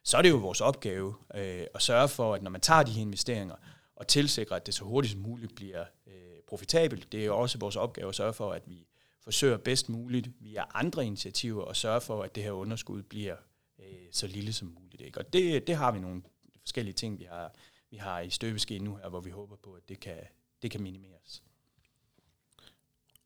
[0.02, 2.92] Så er det jo vores opgave øh, at sørge for, at når man tager de
[2.92, 3.54] her investeringer,
[4.00, 7.12] og tilsikre, at det så hurtigt som muligt bliver øh, profitabelt.
[7.12, 8.86] Det er jo også vores opgave at sørge for, at vi
[9.20, 13.36] forsøger bedst muligt via andre initiativer at sørge for, at det her underskud bliver
[13.78, 15.02] øh, så lille som muligt.
[15.02, 15.18] Ikke?
[15.18, 16.22] Og det, det har vi nogle
[16.60, 17.54] forskellige ting, vi har,
[17.90, 20.18] vi har i støbeskeen nu her, hvor vi håber på, at det kan,
[20.62, 21.42] det kan minimeres.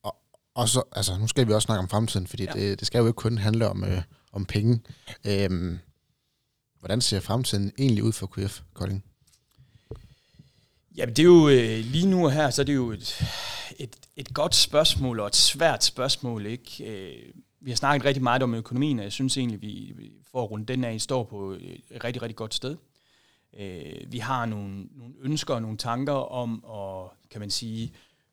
[0.03, 0.17] Og,
[0.55, 2.53] og så, altså, nu skal vi også snakke om fremtiden, fordi ja.
[2.53, 4.81] det, det skal jo ikke kun handle om, øh, om penge.
[5.27, 5.79] Øhm,
[6.79, 9.05] hvordan ser fremtiden egentlig ud for QF, Kolding?
[10.97, 13.23] Jamen det er jo øh, lige nu og her, så er det jo et,
[13.79, 16.47] et, et godt spørgsmål og et svært spørgsmål.
[16.47, 16.85] ikke.
[16.85, 19.95] Øh, vi har snakket rigtig meget om økonomien, og jeg synes egentlig, vi,
[20.31, 22.77] for at runde den af, står på et rigtig, rigtig godt sted.
[23.59, 27.93] Øh, vi har nogle, nogle ønsker og nogle tanker om at, kan man sige,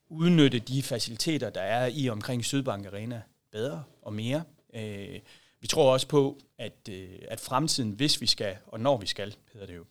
[0.09, 3.21] udnytte de faciliteter, der er i omkring Sydbank Arena
[3.51, 4.43] bedre og mere.
[4.73, 5.19] Øh,
[5.59, 9.35] vi tror også på, at, øh, at fremtiden, hvis vi skal, og når vi skal,
[9.53, 9.85] hedder det jo,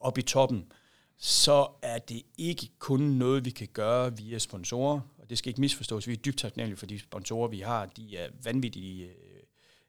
[0.00, 0.72] op i toppen,
[1.18, 5.60] så er det ikke kun noget, vi kan gøre via sponsorer, og det skal ikke
[5.60, 6.08] misforstås.
[6.08, 7.86] Vi er dybt taknemmelige for de sponsorer, vi har.
[7.86, 9.10] De er vanvittigt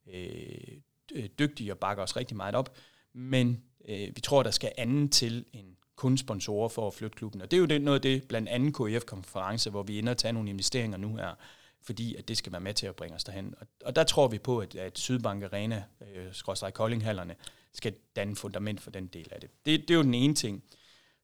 [0.07, 0.77] øh, øh,
[1.13, 2.75] øh, dygtige og bakker os rigtig meget op.
[3.13, 7.41] Men øh, vi tror, der skal anden til end kun sponsorer for at flytte klubben.
[7.41, 10.17] Og det er jo det, noget af det, blandt andet KIF-konference, hvor vi ender at
[10.17, 11.35] tage nogle investeringer nu her,
[11.81, 13.53] fordi at det skal være med til at bringe os derhen.
[13.61, 15.83] Og, og der tror vi på, at, at Sydbank Arena,
[16.15, 17.35] øh, skråstrej Koldinghallerne,
[17.73, 19.49] skal danne fundament for den del af det.
[19.65, 19.81] det.
[19.81, 20.63] Det er jo den ene ting.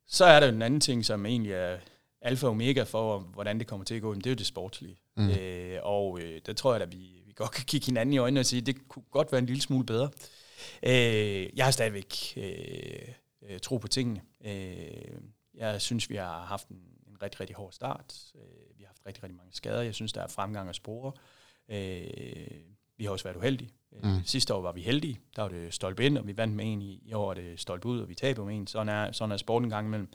[0.08, 1.78] Så er der den anden ting, som egentlig er
[2.22, 4.98] alfa og omega for, hvordan det kommer til at gå, det er jo det sportslige.
[5.18, 5.30] Mm.
[5.30, 8.40] Øh, og øh, der tror jeg, at vi, vi godt kan kigge hinanden i øjnene
[8.40, 10.10] og sige, at det kunne godt være en lille smule bedre.
[10.84, 13.08] Øh, jeg har stadigvæk øh,
[13.50, 14.22] øh, tro på tingene.
[14.46, 15.22] Øh,
[15.54, 18.16] jeg synes, vi har haft en, en rigtig, rigtig hård start.
[18.36, 19.82] Øh, vi har haft rigtig, rigtig mange skader.
[19.82, 21.12] Jeg synes, der er fremgang og spore.
[21.70, 23.72] Øh, vi har også været uheldige.
[23.94, 24.24] Øh, mm.
[24.26, 25.20] Sidste år var vi heldige.
[25.36, 26.82] Der var det stolpe ind, og vi vandt med en.
[26.82, 28.68] I, i år er det stolpe ud, og vi taber med en.
[28.68, 30.10] Sådan er, sådan er sporten en gang imellem.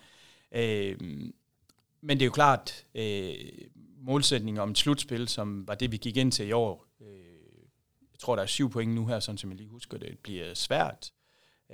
[0.52, 1.00] Øh,
[2.00, 3.34] men det er jo klart, øh,
[4.00, 7.08] målsætningen om et slutspil, som var det, vi gik ind til i år, øh,
[8.12, 10.54] jeg tror, der er syv point nu her, sådan som jeg lige husker det, bliver
[10.54, 11.12] svært.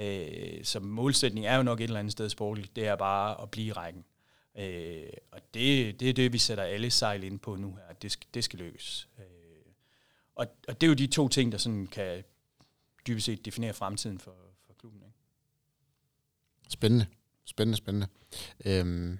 [0.00, 3.50] Øh, så målsætningen er jo nok et eller andet sted sportligt, det er bare at
[3.50, 4.04] blive i rækken.
[4.58, 8.12] Øh, og det, det er det, vi sætter alle sejl ind på nu her, det
[8.12, 9.08] skal, det skal lykkes.
[9.18, 9.24] Øh,
[10.34, 12.24] og, og det er jo de to ting, der sådan kan
[13.06, 14.34] dybest set definere fremtiden for,
[14.66, 15.00] for klubben.
[15.02, 15.14] Ikke?
[16.68, 17.06] Spændende,
[17.44, 18.06] spændende, spændende.
[18.64, 19.18] Øhm,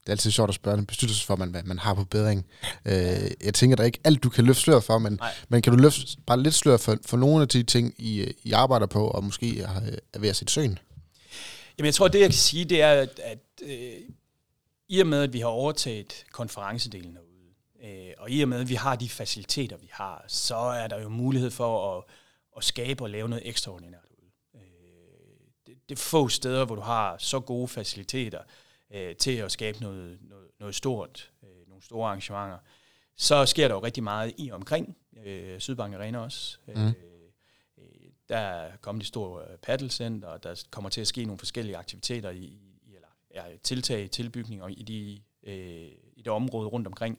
[0.00, 2.46] det er altid sjovt at spørge en bestyrelsesformand, hvad man har på bedring.
[2.84, 5.72] Øh, jeg tænker, der er ikke alt, du kan løfte slør for, men, men kan
[5.72, 9.08] du løfte bare lidt slør for, for nogle af de ting, I, I arbejder på,
[9.08, 9.80] og måske er,
[10.12, 10.78] er ved at sætte søen?
[11.78, 14.00] Jamen, jeg tror, det jeg kan sige, det er, at, at øh,
[14.88, 17.27] i og med, at vi har overtaget konferencedelen herude,
[17.84, 21.02] øh, og i og med, at vi har de faciliteter, vi har, så er der
[21.02, 22.04] jo mulighed for at,
[22.56, 24.30] at skabe og lave noget ekstraordinært derude.
[24.54, 24.60] Øh,
[25.66, 28.40] det, det er få steder, hvor du har så gode faciliteter,
[28.90, 32.58] øh, til at skabe noget, noget, noget stort, øh, nogle store arrangementer.
[33.16, 36.58] Så sker der jo rigtig meget i omkring øh, Sydbank Arena også.
[36.66, 36.86] Mm.
[36.86, 36.92] Øh,
[38.28, 42.30] der er kommet et stort paddlecenter, og der kommer til at ske nogle forskellige aktiviteter
[42.30, 42.44] i,
[42.82, 47.18] i eller ja, tiltag, tilbygninger i, de, øh, i det område rundt omkring.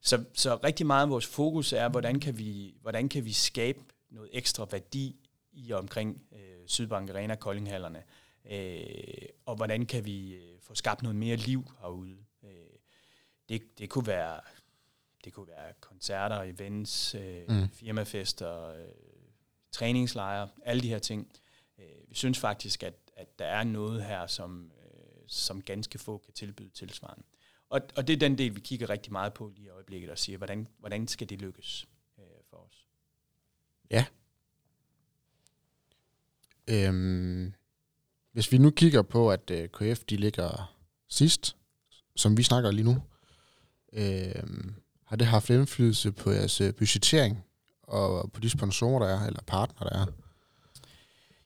[0.00, 3.80] Så, så rigtig meget af vores fokus er, hvordan kan vi, hvordan kan vi skabe
[4.10, 5.16] noget ekstra værdi
[5.52, 8.02] i og omkring øh, Sydbank Arena, Koldinghallerne.
[8.50, 12.16] Øh, og hvordan kan vi øh, få skabt noget mere liv herude.
[12.44, 12.50] Øh,
[13.48, 14.40] det, det kunne være
[15.24, 17.68] det kunne være koncerter, events, øh, mm.
[17.68, 18.84] firmafester, øh,
[19.72, 21.32] træningslejre, alle de her ting.
[21.78, 26.18] Øh, vi synes faktisk, at, at der er noget her, som, øh, som ganske få
[26.18, 27.24] kan tilbyde tilsvarende.
[27.70, 30.18] Og, og det er den del, vi kigger rigtig meget på lige i øjeblikket og
[30.18, 32.86] siger, hvordan, hvordan skal det lykkes øh, for os?
[33.90, 34.06] Ja.
[36.70, 37.54] Øhm,
[38.32, 40.76] hvis vi nu kigger på, at øh, KF de ligger
[41.08, 41.56] sidst,
[42.16, 43.02] som vi snakker lige nu,
[43.92, 44.42] øh,
[45.04, 47.44] har det haft indflydelse på jeres øh, budgettering
[47.82, 50.06] og på de sponsorer, der er, eller partner, der er?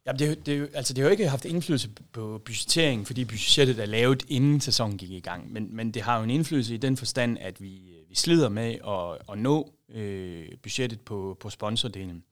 [0.06, 3.86] Ja, det, det, altså, det har jo ikke haft indflydelse på budgettering, fordi budgettet er
[3.86, 5.52] lavet inden sæsonen gik i gang.
[5.52, 8.48] Men, men det har jo en indflydelse i den forstand, at vi, øh, vi slider
[8.48, 12.24] med at, at nå øh, budgettet på, på sponsordelen.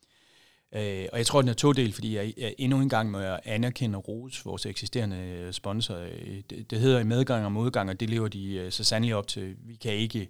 [0.74, 3.18] Øh, og jeg tror, den er to del, fordi jeg, jeg endnu en gang må
[3.18, 5.96] jeg anerkende Rose, vores eksisterende øh, sponsor.
[5.96, 9.28] Øh, det, det hedder i medgang og modgang, og det lever de så sandelig op
[9.28, 9.56] til.
[9.58, 10.28] Vi kan ikke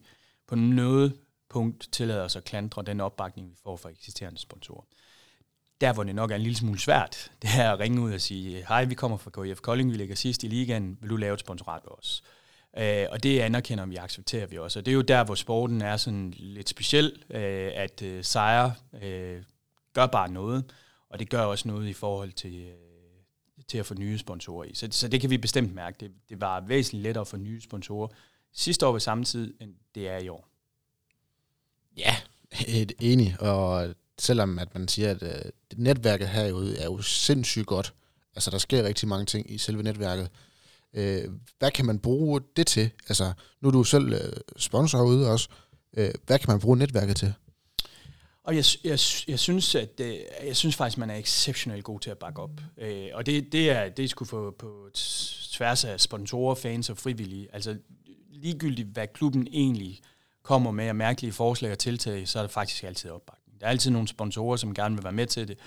[0.48, 1.16] på noget
[1.50, 4.84] punkt tillade os at klandre den opbakning, vi får fra eksisterende sponsorer.
[5.82, 8.20] Der, hvor det nok er en lille smule svært, det er at ringe ud og
[8.20, 11.34] sige, hej, vi kommer fra KIF Kolding, vi ligger sidst i ligaen, vil du lave
[11.34, 12.22] et sponsorat for os?
[12.76, 14.78] Øh, og det anerkender vi, accepterer vi også.
[14.78, 18.74] Og det er jo der, hvor sporten er sådan lidt speciel, øh, at øh, sejre
[19.02, 19.42] øh,
[19.92, 20.64] gør bare noget,
[21.10, 22.74] og det gør også noget i forhold til, øh,
[23.68, 24.74] til at få nye sponsorer i.
[24.74, 25.96] Så, så det kan vi bestemt mærke.
[26.00, 28.08] Det, det var væsentligt lettere at få nye sponsorer
[28.52, 30.48] sidste år ved samme tid, end det er i år.
[31.96, 32.16] Ja,
[32.82, 33.36] et enig.
[33.40, 37.94] Og selvom at man siger, at øh, netværket herude er jo sindssygt godt,
[38.34, 40.28] altså der sker rigtig mange ting i selve netværket,
[40.94, 41.24] øh,
[41.58, 42.90] hvad kan man bruge det til?
[43.08, 45.48] Altså, nu er du selv øh, sponsor herude også.
[45.96, 47.34] øh, hvad kan man bruge netværket til?
[48.44, 52.10] Og jeg, jeg, jeg, synes, at øh, jeg synes faktisk, man er exceptionelt god til
[52.10, 52.60] at bakke op.
[52.78, 54.88] Øh, og det, det er det skulle få på
[55.52, 57.48] tværs af sponsorer, fans og frivillige.
[57.52, 57.76] Altså
[58.30, 60.00] ligegyldigt, hvad klubben egentlig
[60.42, 63.41] kommer med mærkelige forslag og tiltag, så er der faktisk altid opbakning.
[63.62, 65.58] Der er altid nogle sponsorer, som gerne vil være med til det.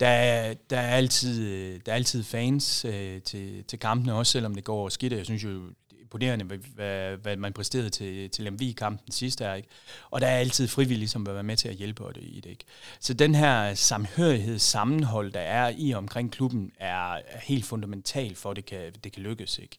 [0.00, 4.54] Der er, der er, altid, der er altid fans øh, til, til kampene, også selvom
[4.54, 5.12] det går skidt.
[5.12, 5.60] Jeg synes jo,
[6.00, 9.54] imponerende, hvad, hvad man præsterede til, til MV-kampen sidste her.
[9.54, 9.68] Ikke?
[10.10, 12.50] Og der er altid frivillige, som vil være med til at hjælpe i det.
[12.50, 12.64] Ikke?
[13.00, 18.50] Så den her samhørighed, sammenhold, der er i omkring klubben, er, er helt fundamental for,
[18.50, 19.58] at det kan, det kan lykkes.
[19.58, 19.78] Ikke?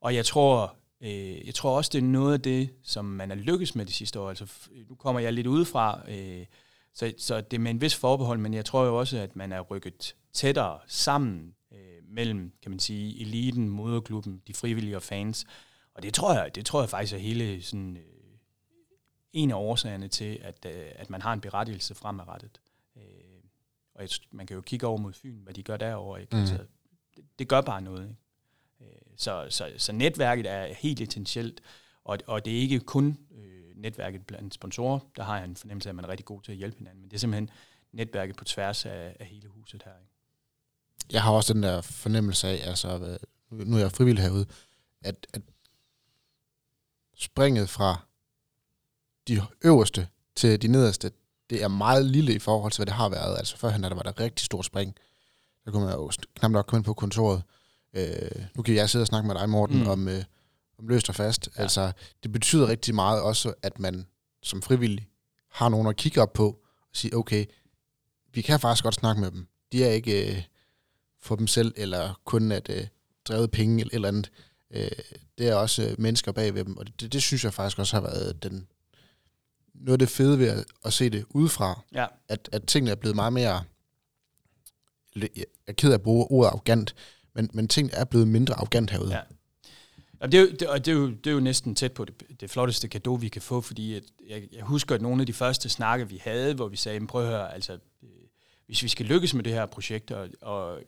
[0.00, 3.34] Og jeg tror, øh, jeg tror også, det er noget af det, som man er
[3.34, 4.28] lykkes med de sidste år.
[4.28, 4.46] Altså,
[4.88, 6.44] nu kommer jeg lidt udefra, øh,
[6.94, 9.52] så, så det er med en vis forbehold, men jeg tror jo også, at man
[9.52, 11.54] er rykket tættere sammen
[12.14, 15.46] mellem, kan man sige, eliten, moderklubben, de frivillige og fans.
[15.94, 18.02] Og det tror jeg, det tror jeg faktisk er hele sådan, øh,
[19.32, 22.60] en af årsagerne til, at, øh, at man har en berettigelse fremadrettet.
[22.96, 23.02] Øh,
[23.94, 26.20] og et, man kan jo kigge over mod Fyn, hvad de gør derovre.
[26.20, 26.36] Ikke?
[26.36, 26.40] Mm.
[26.40, 26.58] Altså,
[27.16, 28.08] det, det gør bare noget.
[28.08, 28.20] Ikke?
[28.80, 31.60] Øh, så, så, så netværket er helt essentielt,
[32.04, 33.16] og, og det er ikke kun øh,
[33.74, 36.52] netværket blandt sponsorer, der har jeg en fornemmelse af, at man er rigtig god til
[36.52, 37.50] at hjælpe hinanden, men det er simpelthen
[37.92, 39.92] netværket på tværs af, af hele huset her.
[40.00, 40.14] Ikke?
[41.12, 43.18] jeg har også den der fornemmelse af, altså,
[43.50, 44.46] nu er jeg frivillig herude,
[45.02, 45.42] at, at
[47.16, 48.06] springet fra
[49.28, 51.10] de øverste til de nederste,
[51.50, 53.38] det er meget lille i forhold til, hvad det har været.
[53.38, 54.96] Altså førhen, der var der rigtig stort spring.
[55.64, 57.42] Der kunne man jo knap nok komme ind på kontoret.
[57.92, 59.88] Øh, nu kan jeg sidde og snakke med dig, Morten, mm.
[59.88, 60.24] om, øh,
[60.78, 61.48] om løst og fast.
[61.56, 61.62] Ja.
[61.62, 64.06] Altså, det betyder rigtig meget også, at man
[64.42, 65.08] som frivillig
[65.50, 66.46] har nogen at kigge op på
[66.80, 67.44] og sige, okay,
[68.32, 69.46] vi kan faktisk godt snakke med dem.
[69.72, 70.42] De er ikke, øh,
[71.20, 72.86] for dem selv, eller kun at øh,
[73.28, 74.30] drevet penge eller et eller andet.
[74.70, 74.90] Øh,
[75.38, 77.96] det er også øh, mennesker bag ved dem, og det, det synes jeg faktisk også
[77.96, 78.66] har været den,
[79.74, 82.06] noget af det fede ved at, at se det udefra, ja.
[82.28, 83.62] at, at tingene er blevet meget mere,
[85.16, 86.94] jeg er ked af at bruge ordet arrogant,
[87.34, 89.14] men, men tingene er blevet mindre arrogant herude.
[89.14, 89.20] Ja.
[90.24, 92.04] Og det, er jo, det, og det, er jo, det er jo næsten tæt på
[92.04, 95.26] det, det flotteste gave, vi kan få, fordi at jeg, jeg husker, at nogle af
[95.26, 98.08] de første snakke, vi havde, hvor vi sagde, prøv at høre, altså, øh,
[98.66, 100.80] hvis vi skal lykkes med det her projekt, og, og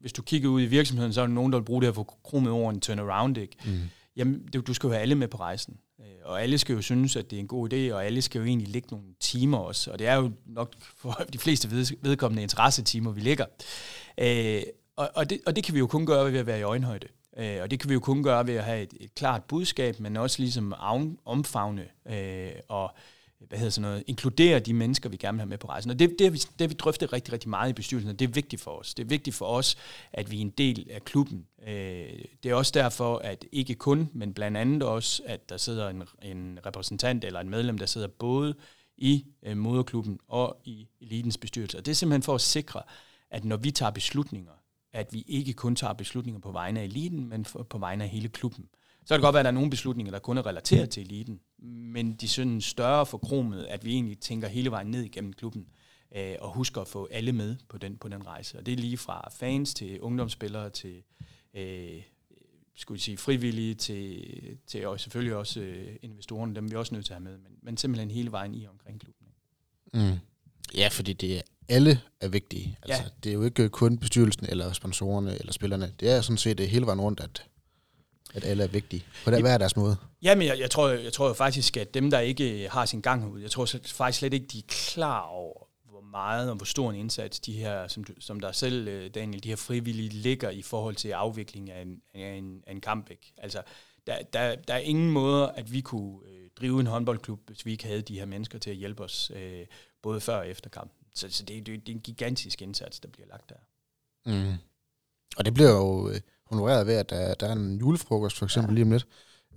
[0.00, 1.92] hvis du kigger ud i virksomheden, så er der nogen, der vil bruge det her
[1.92, 3.56] for kromet over en turnaround, ikke?
[3.66, 3.80] Mm.
[4.16, 5.78] Jamen, det, du skal jo have alle med på rejsen.
[6.00, 8.38] Øh, og alle skal jo synes, at det er en god idé, og alle skal
[8.38, 9.90] jo egentlig ligge nogle timer også.
[9.90, 11.70] Og det er jo nok for de fleste
[12.02, 13.46] vedkommende interessetimer, vi ligger.
[14.18, 14.62] Øh,
[14.96, 17.06] og, og, det, og det kan vi jo kun gøre ved at være i øjenhøjde.
[17.36, 20.00] Øh, og det kan vi jo kun gøre ved at have et, et klart budskab,
[20.00, 20.74] men også ligesom
[21.24, 22.94] omfavne øh, og
[23.48, 25.90] hvad hedder sådan noget, inkludere de mennesker, vi gerne vil have med på rejsen.
[25.90, 28.18] Og det, det, har vi, det har vi drøftet rigtig, rigtig meget i bestyrelsen, og
[28.18, 28.94] det er vigtigt for os.
[28.94, 29.76] Det er vigtigt for os,
[30.12, 31.46] at vi er en del af klubben.
[31.66, 31.74] Øh,
[32.42, 36.02] det er også derfor, at ikke kun, men blandt andet også, at der sidder en,
[36.22, 38.54] en repræsentant eller en medlem, der sidder både
[38.96, 41.78] i øh, moderklubben og i elitens bestyrelse.
[41.78, 42.82] Og det er simpelthen for at sikre,
[43.30, 44.52] at når vi tager beslutninger,
[44.94, 48.10] at vi ikke kun tager beslutninger på vegne af eliten, men for, på vegne af
[48.10, 48.68] hele klubben.
[49.04, 51.02] Så kan det godt være, at der er nogle beslutninger, der kun er relateret til
[51.02, 51.40] eliten,
[51.92, 55.66] men de synes større for kromet, at vi egentlig tænker hele vejen ned igennem klubben,
[56.16, 58.58] øh, og husker at få alle med på den, på den rejse.
[58.58, 61.02] Og det er lige fra fans til ungdomsspillere til
[61.54, 62.02] øh,
[62.74, 67.06] skulle sige, frivillige til, til og selvfølgelig også øh, investorerne, dem er vi også nødt
[67.06, 69.26] til at have med, men, men simpelthen hele vejen i omkring klubben.
[69.94, 70.18] Mm.
[70.76, 72.78] Ja, fordi det er, alle er vigtige.
[72.82, 73.08] Altså, ja.
[73.24, 75.92] Det er jo ikke kun bestyrelsen eller sponsorerne eller spillerne.
[76.00, 77.44] Det er sådan set hele vejen rundt, at
[78.34, 79.96] at alle er vigtige på der, hver deres måde?
[80.22, 83.32] Jamen, jeg, jeg, tror, jeg tror jo faktisk, at dem, der ikke har sin gang
[83.32, 86.90] ud, jeg tror faktisk slet ikke, de er klar over, hvor meget og hvor stor
[86.90, 90.62] en indsats de her, som, som der selv, øh, Daniel, de her frivillige ligger i
[90.62, 93.10] forhold til afvikling af en, af en, af en kamp.
[93.10, 93.32] Ikke?
[93.38, 93.62] Altså,
[94.06, 97.72] der, der, der er ingen måde, at vi kunne øh, drive en håndboldklub, hvis vi
[97.72, 99.66] ikke havde de her mennesker til at hjælpe os, øh,
[100.02, 101.06] både før og efter kampen.
[101.14, 103.56] Så, så det, det, det er en gigantisk indsats, der bliver lagt der.
[104.26, 104.54] Mm.
[105.36, 106.10] Og det bliver jo...
[106.10, 106.20] Øh
[106.54, 108.74] honoreret ved, at der, der er en julefrokost for eksempel ja.
[108.74, 109.06] lige om lidt.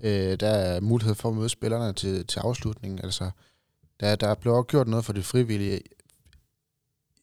[0.02, 3.00] Øh, der er mulighed for at møde spillerne til, til afslutningen.
[3.04, 3.32] Altså,
[4.00, 5.82] der, der blev også gjort noget for det frivillige.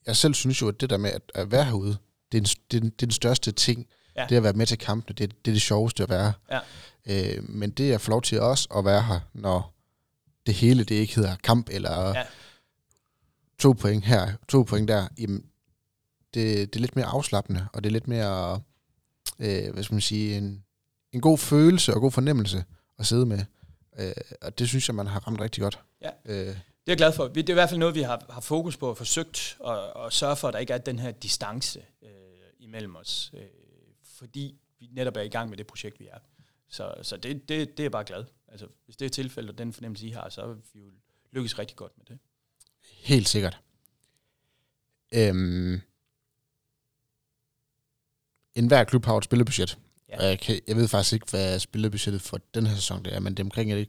[0.07, 1.97] Jeg selv synes jo, at det der med at, at være herude,
[2.33, 3.87] det er, en, det, er, det er den største ting.
[4.17, 4.27] Ja.
[4.29, 6.33] Det at være med til kampene, det, det er det sjoveste at være.
[6.51, 6.61] Ja.
[7.07, 9.75] Øh, men det er få lov til også at være her, når
[10.47, 12.25] det hele det ikke hedder kamp, eller ja.
[13.59, 15.09] to point her, to point der.
[15.19, 15.47] Jamen,
[16.35, 18.61] det, det er lidt mere afslappende, og det er lidt mere
[19.39, 20.65] øh, hvad skal man sige, en,
[21.13, 22.65] en god følelse og god fornemmelse
[22.99, 23.45] at sidde med.
[23.99, 25.79] Øh, og det synes jeg, man har ramt rigtig godt.
[26.03, 26.11] Ja.
[26.25, 26.47] Øh.
[26.47, 27.29] Det er jeg glad for.
[27.29, 30.13] Det er i hvert fald noget, vi har, har fokus på og forsøgt at, at
[30.13, 32.09] sørge for, at der ikke er den her distance øh,
[32.59, 33.31] imellem os.
[33.35, 33.41] Øh,
[34.19, 36.19] fordi vi netop er i gang med det projekt, vi er.
[36.69, 38.25] Så, så det, det, det er jeg bare glad.
[38.49, 40.91] Altså, hvis det er tilfældet, og den fornemmelse, I har, så er vi jo
[41.33, 42.19] lykkes rigtig godt med det.
[42.83, 43.61] Helt sikkert.
[45.15, 45.81] Øhm,
[48.55, 49.79] en hver klub har et spillebudget.
[50.09, 50.27] Ja.
[50.27, 53.35] Jeg, kan, jeg ved faktisk ikke, hvad spillebudgettet for den her sæson det er, men
[53.35, 53.89] det er omkring er det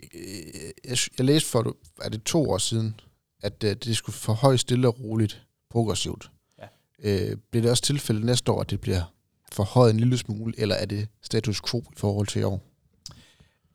[0.85, 3.01] Jeg, jeg læste for, er det to år siden,
[3.43, 6.31] at øh, det skulle forhøje stille og roligt progressivt.
[7.03, 9.15] Øh, bliver det også tilfældet næste år, at det bliver
[9.53, 12.73] forhøjet en lille smule, eller er det status quo i forhold til i år?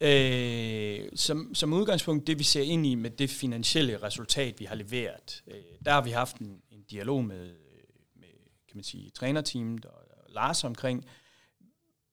[0.01, 4.75] Øh, som, som udgangspunkt, det vi ser ind i med det finansielle resultat, vi har
[4.75, 5.55] leveret, øh,
[5.86, 7.45] der har vi haft en, en dialog med,
[8.15, 8.28] med
[8.67, 11.05] kan man sige, trænerteamet og, og Lars omkring,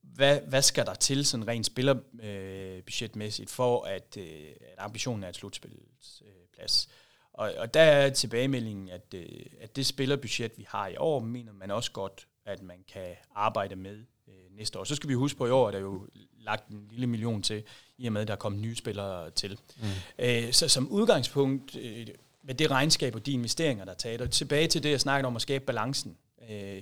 [0.01, 5.35] hvad, hvad skal der til sådan rent spillerbudgetmæssigt for, at, øh, at ambitionen er et
[5.35, 6.21] slutspilsplads?
[6.25, 6.89] Øh, plads
[7.37, 9.25] og, og der er tilbagemeldingen, at, øh,
[9.61, 13.75] at det spillerbudget, vi har i år, mener man også godt, at man kan arbejde
[13.75, 14.83] med øh, næste år.
[14.83, 16.07] Så skal vi huske på, at i år er der jo
[16.39, 17.63] lagt en lille million til,
[17.97, 19.59] i og med, at der er kommet nye spillere til.
[19.77, 19.85] Mm.
[20.19, 22.07] Øh, så som udgangspunkt, øh,
[22.43, 25.27] med det regnskab og de investeringer, der er taget, og tilbage til det, jeg snakkede
[25.27, 26.17] om at skabe balancen.
[26.49, 26.81] Øh,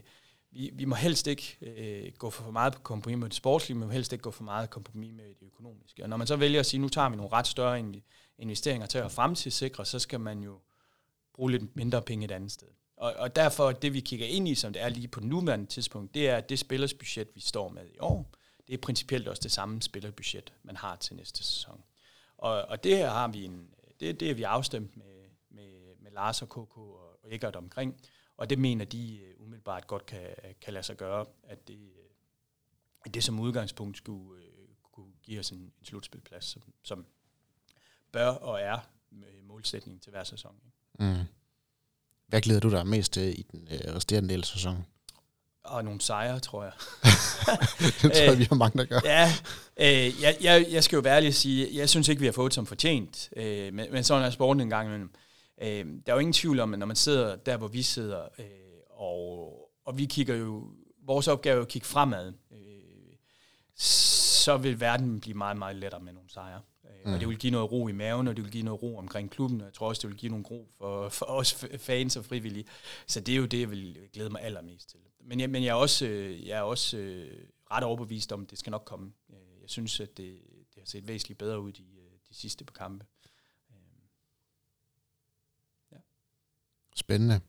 [0.51, 3.81] vi, vi må helst ikke øh, gå for meget på kompromis med det sportslige, men
[3.81, 6.03] vi må helst ikke gå for meget kompromis med det økonomiske.
[6.03, 7.79] Og når man så vælger at sige, nu tager vi nogle ret større
[8.37, 10.59] investeringer til at fremtidssikre, så skal man jo
[11.33, 12.67] bruge lidt mindre penge et andet sted.
[12.97, 16.13] Og, og derfor, det vi kigger ind i, som det er lige på nuværende tidspunkt,
[16.13, 18.33] det er, at det spillersbudget, vi står med i år,
[18.67, 21.83] det er principielt også det samme spillerbudget, man har til næste sæson.
[22.37, 23.69] Og, og det her har vi en,
[23.99, 28.01] det, det er vi afstemt med, med, med Lars og KK og, og Eggert omkring,
[28.37, 30.27] og det mener de uh, umiddelbart godt kan,
[30.61, 32.05] kan lade sig gøre, at det, øh,
[33.05, 37.05] at det som udgangspunkt skulle uh, kunne give os en, en slutspilplads, som, som
[38.13, 38.77] bør og er
[39.47, 40.55] målsætningen til hver sæson.
[40.99, 41.15] Mm.
[42.27, 44.85] Hvad glæder du dig mest til i den øh, resterende del af sæsonen?
[45.63, 46.71] Og nogle sejre, tror jeg.
[48.01, 48.99] det tror jeg, vi har mange, der gør.
[49.03, 49.31] Ja,
[49.77, 52.33] øh, jeg, jeg, jeg skal jo være ærlig at sige, jeg synes ikke, vi har
[52.33, 53.29] fået som fortjent.
[53.35, 55.11] Øh, men, men sådan er sporten en gang imellem.
[55.61, 58.21] Øh, der er jo ingen tvivl om, at når man sidder der, hvor vi sidder,
[58.39, 58.45] øh,
[58.89, 60.67] og, og vi kigger jo,
[61.05, 63.15] vores opgave er at kigge fremad, øh,
[63.75, 66.61] så vil verden blive meget, meget lettere med nogle sejre.
[67.05, 67.13] Mm.
[67.13, 69.31] Og det vil give noget ro i maven, og det vil give noget ro omkring
[69.31, 72.25] klubben, og jeg tror også, det vil give nogle ro for, for os fans og
[72.25, 72.65] frivillige.
[73.07, 74.99] Så det er jo det, jeg vil glæde mig allermest til.
[75.25, 76.05] Men jeg, men jeg er også,
[76.45, 79.11] jeg er også øh, ret overbevist om, at det skal nok komme.
[79.29, 80.39] Øh, jeg synes, at det,
[80.75, 81.83] det har set væsentligt bedre ud øh,
[82.29, 83.05] de sidste på kampe.
[85.91, 85.97] Ja.
[86.95, 87.39] Spændende.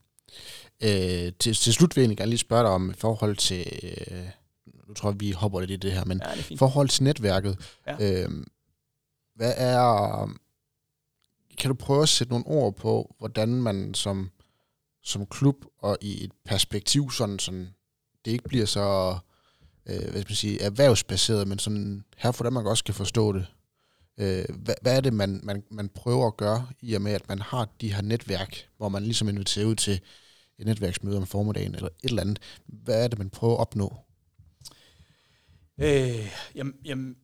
[0.82, 4.28] Øh, til, til slut vil jeg gerne lige spørge dig om i forhold til, øh,
[4.88, 7.78] nu tror jeg, vi hopper lidt i det her, men ja, forhold til netværket.
[7.86, 8.24] Ja.
[8.24, 8.30] Øh,
[9.34, 10.22] hvad er...
[10.22, 10.40] Um,
[11.58, 14.30] kan du prøve at sætte nogle ord på, hvordan man som,
[15.02, 17.68] som klub og i et perspektiv, sådan, sådan
[18.24, 19.18] det ikke bliver så
[19.86, 23.46] øh, hvad skal man sige, erhvervsbaseret, men sådan her for man også kan forstå det.
[24.18, 27.28] Øh, hvad, hvad er det, man, man, man prøver at gøre, i og med, at
[27.28, 30.00] man har de her netværk, hvor man ligesom inviterer ud til
[30.58, 32.38] et netværksmøde om formiddagen, eller et eller andet.
[32.66, 33.96] Hvad er det, man prøver at opnå?
[35.78, 37.16] Øh, jamen, jamen,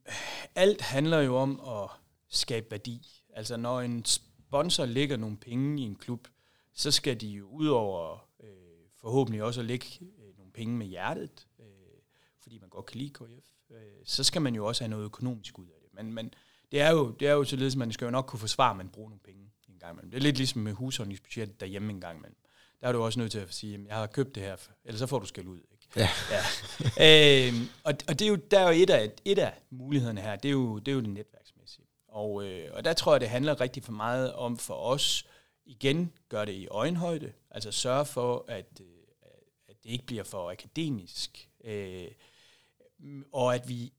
[0.54, 1.99] alt handler jo om at
[2.30, 3.22] skabe værdi.
[3.34, 6.28] Altså når en sponsor lægger nogle penge i en klub,
[6.72, 8.48] så skal de jo udover øh,
[9.00, 11.66] forhåbentlig også at lægge øh, nogle penge med hjertet, øh,
[12.42, 15.58] fordi man godt kan lide KF, øh, så skal man jo også have noget økonomisk
[15.58, 15.94] ud af det.
[15.94, 16.34] Men, men
[16.72, 18.76] det er jo, det er jo således, at man skal jo nok kunne forsvare, at
[18.76, 20.10] man bruger nogle penge en gang imellem.
[20.10, 22.36] Det er lidt ligesom med husholdningsbudgettet derhjemme en gang imellem.
[22.80, 24.98] Der er du også nødt til at sige, at jeg har købt det her, ellers
[24.98, 25.60] så får du skæld ud.
[25.72, 25.86] Ikke?
[25.96, 26.08] Ja.
[26.30, 27.48] ja.
[27.48, 27.54] øh,
[27.84, 30.48] og, og det er jo, der er jo et af, et af mulighederne her, det
[30.48, 31.39] er jo det, er jo det netværksmæssige.
[32.10, 35.26] Og, øh, og der tror jeg, det handler rigtig for meget om for os,
[35.64, 38.86] igen, gør det i øjenhøjde, altså sørge for, at, øh,
[39.68, 42.08] at det ikke bliver for akademisk, øh,
[43.32, 43.92] og at vi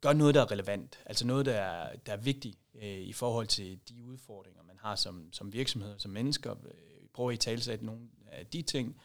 [0.00, 3.46] gør noget, der er relevant, altså noget, der er, der er vigtigt øh, i forhold
[3.46, 6.50] til de udfordringer, man har som, som virksomhed, som mennesker.
[6.52, 9.00] Øh, vi prøver at i talsætte nogle af de ting,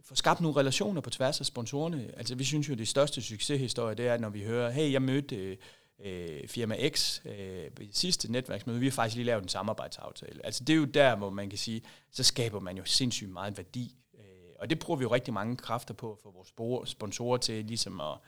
[0.00, 2.12] få skabt nogle relationer på tværs af sponsorerne.
[2.16, 5.02] Altså vi synes jo, at det største succeshistorie, det er, når vi hører, hey, jeg
[5.02, 5.56] mødte øh,
[6.04, 10.46] øh, firma X øh, ved sidste netværksmøde, vi har faktisk lige lavet en samarbejdsaftale.
[10.46, 13.56] Altså det er jo der, hvor man kan sige, så skaber man jo sindssygt meget
[13.56, 13.96] værdi.
[14.14, 14.20] Øh,
[14.58, 18.18] og det bruger vi jo rigtig mange kræfter på for vores sponsorer til ligesom at,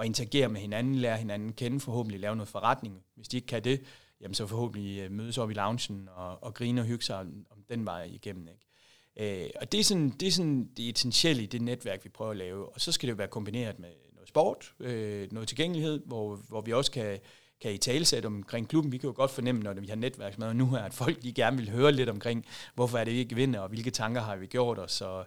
[0.00, 3.04] at interagere med hinanden, lære hinanden kende, forhåbentlig lave noget forretning.
[3.14, 3.82] Hvis de ikke kan det,
[4.20, 7.46] jamen så forhåbentlig øh, mødes op i loungen og, og grine og hygge sig om,
[7.50, 8.48] om den vej igennem.
[8.48, 9.44] Ikke?
[9.44, 12.30] Øh, og det er, sådan, det er sådan det essentielle i det netværk, vi prøver
[12.30, 12.68] at lave.
[12.74, 13.92] Og så skal det jo være kombineret med
[14.34, 17.18] sport, øh, noget tilgængelighed, hvor, hvor vi også kan,
[17.60, 18.92] kan i talesætte omkring klubben.
[18.92, 21.56] Vi kan jo godt fornemme, når vi har netværksmøder nu her, at folk lige gerne
[21.56, 24.46] vil høre lidt omkring, hvorfor er det, vi ikke vinder, og hvilke tanker har vi
[24.46, 25.26] gjort os, og,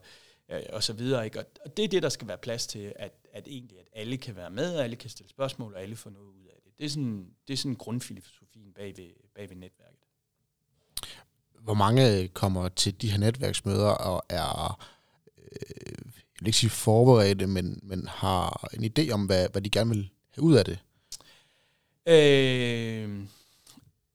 [0.49, 1.25] øh, og så videre.
[1.25, 1.39] Ikke?
[1.39, 4.35] Og det er det, der skal være plads til, at, at egentlig at alle kan
[4.35, 6.77] være med, og alle kan stille spørgsmål, og alle får noget ud af det.
[6.77, 10.03] Det er sådan, det er sådan grundfilosofien bag ved, bag ved netværket.
[11.59, 14.83] Hvor mange kommer til de her netværksmøder og er
[15.37, 16.06] øh,
[16.37, 19.89] jeg vil ikke sige forberedte, men, men har en idé om, hvad, hvad de gerne
[19.89, 20.79] vil have ud af det?
[22.07, 23.25] Øh,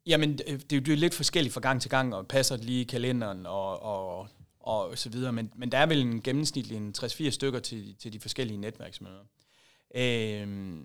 [0.07, 2.85] jamen, det, det er jo lidt forskelligt fra gang til gang, og passer lige i
[2.85, 4.29] kalenderen og, og,
[4.61, 8.13] og så videre, men, men der er vel en gennemsnitlig en 60-80 stykker til, til
[8.13, 9.25] de forskellige netværksmøder.
[9.95, 10.77] Øh,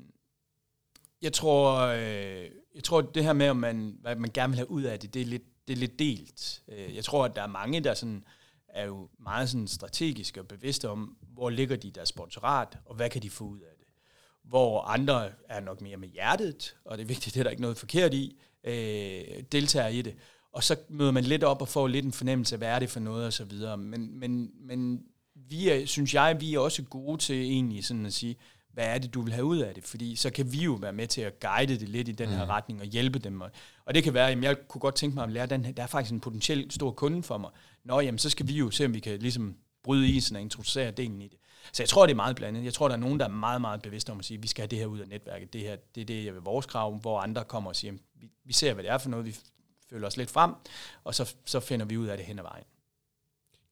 [1.21, 4.71] jeg tror, øh, jeg tror, det her med, om man, hvad man gerne vil have
[4.71, 6.63] ud af det, det er lidt, det er lidt delt.
[6.67, 8.23] Øh, jeg tror, at der er mange, der sådan,
[8.69, 13.09] er jo meget sådan strategiske og bevidste om, hvor ligger de deres sponsorat, og hvad
[13.09, 13.87] kan de få ud af det.
[14.43, 17.61] Hvor andre er nok mere med hjertet, og det er vigtigt, det er der ikke
[17.61, 20.15] noget forkert i, øh, deltager i det.
[20.51, 22.89] Og så møder man lidt op og får lidt en fornemmelse af, hvad er det
[22.89, 23.77] for noget og så videre.
[23.77, 25.03] Men, men, men
[25.35, 28.35] vi er, synes jeg, vi er også gode til egentlig sådan at sige,
[28.77, 29.83] hvad er det, du vil have ud af det?
[29.83, 32.43] Fordi så kan vi jo være med til at guide det lidt i den her
[32.43, 32.49] mm.
[32.49, 33.41] retning og hjælpe dem.
[33.41, 33.51] Og,
[33.85, 35.83] og det kan være, at jeg kunne godt tænke mig at lære den her, der
[35.83, 37.49] er faktisk en potentiel stor kunde for mig.
[37.83, 40.91] Nå, jamen, så skal vi jo se, om vi kan ligesom bryde isen og introducere
[40.91, 41.37] delen i det.
[41.73, 42.63] Så jeg tror, det er meget blandet.
[42.63, 44.47] Jeg tror, der er nogen, der er meget, meget bevidste om at sige, at vi
[44.47, 45.53] skal have det her ud af netværket.
[45.53, 48.29] Det, her, det er det, jeg vil vores krav, hvor andre kommer og siger, vi,
[48.45, 49.35] vi ser, hvad det er for noget, vi
[49.89, 50.53] føler os lidt frem,
[51.03, 52.63] og så, så finder vi ud af det hen ad vejen.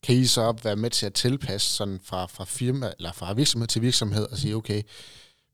[0.06, 3.68] Kan I så være med til at tilpasse sådan fra, fra firma, eller fra virksomhed
[3.68, 4.82] til virksomhed og sige, okay,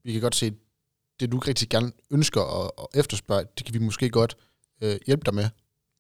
[0.04, 0.52] vi kan godt se,
[1.20, 4.38] det du rigtig gerne ønsker og, og efterspørge, det kan vi måske godt
[4.82, 5.49] øh, hjælpe dig med,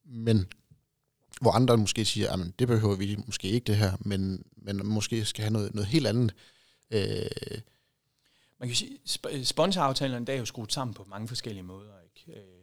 [0.05, 0.45] men
[1.41, 5.25] hvor andre måske siger, at det behøver vi måske ikke det her, men, men måske
[5.25, 6.33] skal have noget, noget helt andet.
[6.91, 7.61] Øh.
[8.59, 9.43] Man kan sige, sp- i
[10.25, 11.93] der er jo skruet sammen på mange forskellige måder.
[12.03, 12.39] Ikke?
[12.39, 12.60] Øh,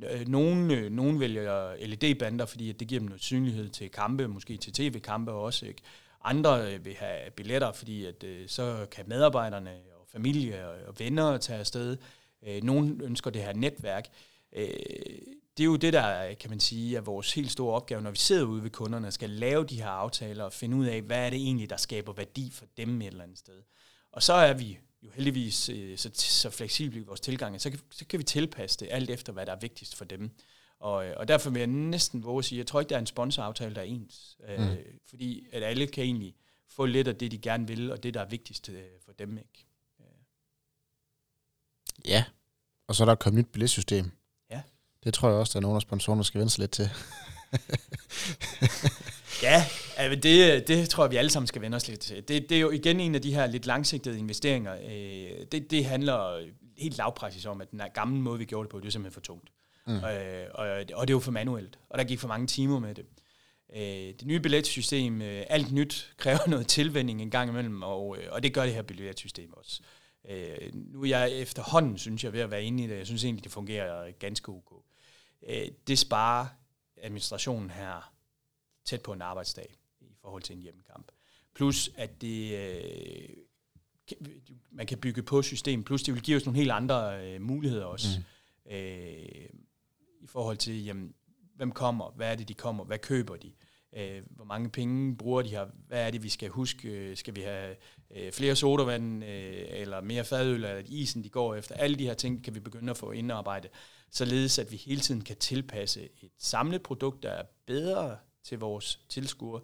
[0.00, 4.56] nogle, nogen, øh, nogen vælger LED-bander, fordi det giver dem noget synlighed til kampe, måske
[4.56, 5.66] til tv-kampe også.
[5.66, 5.82] Ikke?
[6.24, 11.58] Andre øh, vil have billetter, fordi at, så kan medarbejderne og familie og venner tage
[11.58, 11.96] afsted.
[12.46, 14.06] Øh, nogen ønsker det her netværk.
[15.56, 18.18] Det er jo det, der kan man sige, er vores helt store opgave, når vi
[18.18, 21.26] sidder ude ved kunderne og skal lave de her aftaler og finde ud af, hvad
[21.26, 23.62] er det egentlig, der skaber værdi for dem et eller andet sted.
[24.12, 27.80] Og så er vi jo heldigvis øh, så, så fleksible i vores tilgang, så kan,
[27.90, 30.30] så kan vi tilpasse det alt efter, hvad der er vigtigst for dem.
[30.78, 33.00] Og, øh, og derfor vil jeg næsten våge at sige, jeg tror ikke, der er
[33.00, 34.38] en sponsoraftale, der er ens.
[34.48, 34.68] Øh, mm.
[34.68, 36.34] Øh, fordi at alle kan egentlig
[36.68, 39.38] få lidt af det, de gerne vil, og det, der er vigtigst øh, for dem.
[39.38, 39.66] Ikke?
[42.04, 42.24] Ja,
[42.88, 44.10] og så er der kommet nyt billetsystem.
[45.04, 46.90] Det tror jeg også, der er nogle af sponsorerne, skal vende sig lidt til.
[49.48, 49.66] ja,
[50.00, 52.28] altså det, det tror jeg, vi alle sammen skal vende os lidt til.
[52.28, 54.74] Det, det er jo igen en af de her lidt langsigtede investeringer.
[54.74, 56.46] Øh, det, det handler
[56.78, 59.20] helt lavpraktisk om, at den gamle måde, vi gjorde det på, det er simpelthen for
[59.20, 59.50] tungt.
[59.86, 59.94] Mm.
[59.94, 62.94] Øh, og, og det er jo for manuelt, og der gik for mange timer med
[62.94, 63.06] det.
[63.76, 68.54] Øh, det nye billetsystem, alt nyt, kræver noget tilvænding en gang imellem, og, og det
[68.54, 69.80] gør det her billetsystem også.
[70.72, 72.98] nu er jeg efterhånden, synes jeg, ved at være inde i det.
[72.98, 74.84] Jeg synes egentlig, det fungerer ganske ok
[75.86, 76.46] det sparer
[76.96, 78.12] administrationen her
[78.84, 79.74] tæt på en arbejdsdag
[80.22, 81.12] forhold til en hjemmekamp.
[81.54, 83.28] Plus at det, øh,
[84.70, 87.84] man kan bygge på systemet, plus det vil give os nogle helt andre øh, muligheder
[87.84, 88.08] også.
[88.18, 88.72] Mm.
[88.72, 89.48] Øh,
[90.20, 91.14] I forhold til, jamen,
[91.56, 93.52] hvem kommer, hvad er det, de kommer, hvad køber de,
[93.96, 97.40] øh, hvor mange penge bruger de her, hvad er det, vi skal huske, skal vi
[97.40, 97.76] have
[98.10, 101.74] øh, flere sodavand, øh, eller mere fadøl, eller isen, de går efter.
[101.74, 103.70] Alle de her ting kan vi begynde at få indarbejdet
[104.10, 109.00] således at vi hele tiden kan tilpasse et samlet produkt, der er bedre til vores
[109.08, 109.60] tilskuere,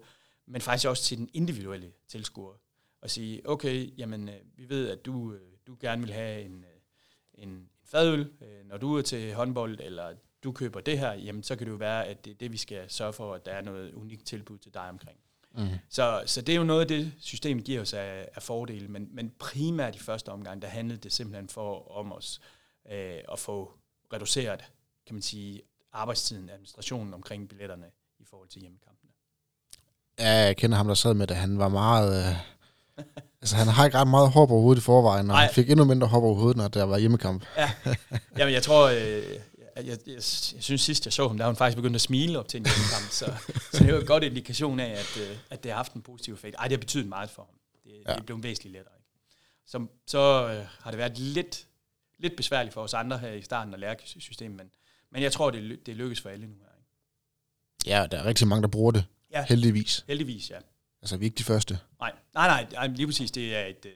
[0.47, 2.53] men faktisk også til den individuelle tilskuer.
[3.01, 6.63] Og sige, okay, jamen, øh, vi ved, at du, øh, du gerne vil have en,
[6.63, 8.31] øh, en fadøl,
[8.65, 11.77] når du er til håndbold, eller du køber det her, jamen så kan det jo
[11.77, 14.57] være, at det er det, vi skal sørge for, at der er noget unikt tilbud
[14.57, 15.19] til dig omkring.
[15.57, 15.67] Mm.
[15.89, 19.09] Så, så det er jo noget af det, systemet giver os af, af fordele, men,
[19.11, 22.41] men primært i første omgang, der handlede det simpelthen for om os
[22.91, 23.73] øh, at få
[24.13, 24.63] reduceret,
[25.05, 28.96] kan man sige, arbejdstiden, administrationen omkring billetterne i forhold til hjemmekampene.
[30.19, 31.37] Ja, jeg kender ham, der sad med det.
[31.37, 32.29] Han var meget...
[32.29, 32.35] Øh,
[33.41, 35.45] altså, han har ikke ret meget hår på hovedet i forvejen, og Nej.
[35.45, 37.45] han fik endnu mindre hår på hovedet, når der var hjemmekamp.
[37.57, 37.71] ja,
[38.37, 38.87] Jamen, jeg tror...
[38.87, 39.23] Øh,
[39.75, 40.23] jeg, jeg, jeg, jeg
[40.63, 42.65] synes sidst, jeg så ham, der var han faktisk begyndt at smile op til en
[42.65, 43.25] hjemmekamp, så,
[43.71, 46.01] så det er jo et godt indikation af, at, øh, at det har haft en
[46.01, 46.55] positiv effekt.
[46.59, 47.59] Ej, det har betydet meget for ham.
[47.83, 48.15] Det, ja.
[48.15, 48.93] det blevet væsentligt lettere.
[48.97, 49.09] Ikke?
[49.67, 51.67] Så, så øh, har det været lidt
[52.19, 54.69] lidt besværligt for os andre her i starten at lære systemet, men,
[55.11, 56.71] men jeg tror, det, det lykkes for alle nu her.
[56.77, 57.89] Ikke?
[57.89, 59.05] Ja, der er rigtig mange, der bruger det.
[59.31, 59.45] Ja.
[59.49, 60.05] Heldigvis.
[60.07, 60.59] Heldigvis, ja.
[61.01, 61.79] Altså, vi er ikke de første.
[61.99, 63.31] Nej, nej, nej, nej lige præcis.
[63.31, 63.91] Det er et, uh,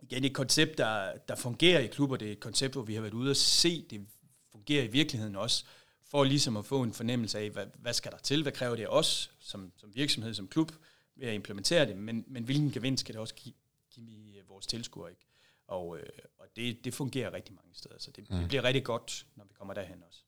[0.00, 2.16] igen et koncept, der, der fungerer i klubber.
[2.16, 4.06] Det er et koncept, hvor vi har været ude og se, det
[4.52, 5.64] fungerer i virkeligheden også,
[6.10, 8.82] for ligesom at få en fornemmelse af, hvad, hvad skal der til, hvad kræver det
[8.82, 10.72] af os som, som virksomhed, som klub,
[11.16, 13.54] ved at implementere det, men, men hvilken gevinst skal det også give,
[13.90, 15.26] give vores tilskuere, ikke?
[15.66, 16.06] Og, øh,
[16.38, 18.36] og det, det fungerer rigtig mange steder, så det, mm.
[18.36, 20.22] det bliver rigtig godt, når vi kommer derhen også.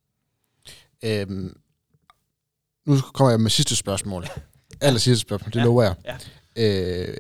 [1.03, 1.61] Øhm,
[2.85, 4.27] nu kommer jeg med sidste spørgsmål.
[4.81, 5.65] Aller sidste spørgsmål, det ja.
[5.65, 5.95] lover jeg.
[6.57, 7.09] Ja.
[7.09, 7.17] Øh,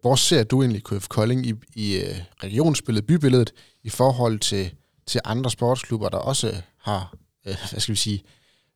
[0.00, 4.74] hvor ser du egentlig KF Kolding i, i uh, regionsbilledet, bybilledet, i forhold til,
[5.06, 7.14] til andre sportsklubber, der også har,
[7.46, 8.24] øh, hvad skal vi sige,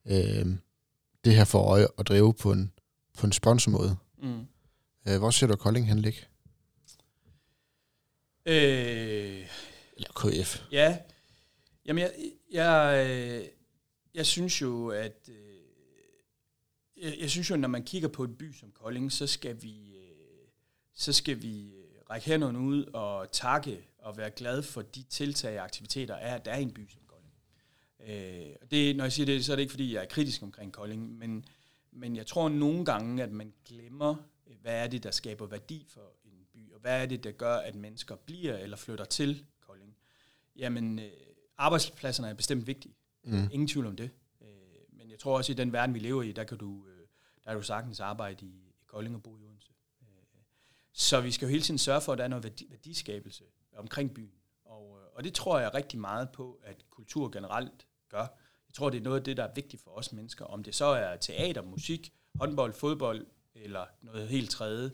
[0.07, 0.47] øh,
[1.25, 2.73] det her for øje at drive på en,
[3.19, 3.97] på en sponsormåde.
[4.23, 4.47] Mm.
[5.09, 6.19] Øh, hvor ser du Kolding hen ligge?
[8.47, 9.47] Øh,
[9.97, 10.63] Eller KF?
[10.73, 10.99] Ja,
[11.87, 12.13] jamen jeg,
[12.53, 13.45] jeg, øh,
[14.15, 15.52] jeg synes jo, at øh,
[17.03, 19.97] jeg, jeg synes jo, når man kigger på et by som Kolding, så skal vi,
[19.97, 20.49] øh,
[20.95, 25.59] så skal vi øh, række hænderne ud og takke og være glad for de tiltag
[25.59, 27.35] og aktiviteter, er, der er i en by som Kolding.
[28.01, 30.43] Øh, og det, når jeg siger det, så er det ikke, fordi jeg er kritisk
[30.43, 31.45] omkring Kolding, men,
[31.93, 34.15] men jeg tror nogle gange, at man glemmer,
[34.63, 37.57] hvad er det, der skaber værdi for en by, og hvad er det, der gør,
[37.57, 39.97] at mennesker bliver eller flytter til Kolding.
[40.57, 41.11] Jamen, øh,
[41.59, 42.95] arbejdspladserne er bestemt vigtige.
[43.25, 43.49] Mm.
[43.53, 44.11] Ingen tvivl om det.
[44.41, 44.49] Øh,
[44.99, 46.92] men jeg tror også, i den verden, vi lever i, der kan du, øh,
[47.45, 49.73] der er du sagtens arbejde i, i Kolding og bo i Odense.
[50.03, 50.07] Øh,
[50.93, 53.45] så vi skal jo hele tiden sørge for, at der er noget værdi, værdiskabelse
[53.77, 54.35] omkring byen.
[54.65, 58.27] Og, øh, og det tror jeg rigtig meget på, at kultur generelt gør.
[58.69, 60.45] Jeg tror, det er noget af det, der er vigtigt for os mennesker.
[60.45, 64.91] Om det så er teater, musik, håndbold, fodbold eller noget helt tredje.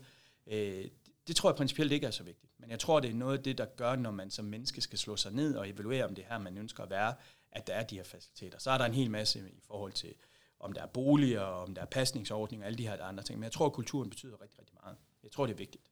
[0.47, 0.85] Øh,
[1.27, 2.53] det tror jeg principielt ikke er så vigtigt.
[2.59, 4.99] Men jeg tror, det er noget af det, der gør, når man som menneske skal
[4.99, 7.15] slå sig ned og evaluere, om det her, man ønsker at være,
[7.53, 8.59] at der er de her faciliteter.
[8.59, 10.15] Så er der en hel masse i forhold til,
[10.61, 13.39] om der er boliger, om der er pasningsordninger, alle de her andre ting.
[13.39, 14.97] Men jeg tror, at kulturen betyder rigtig, rigtig meget.
[15.23, 15.85] Jeg tror, det er vigtigt.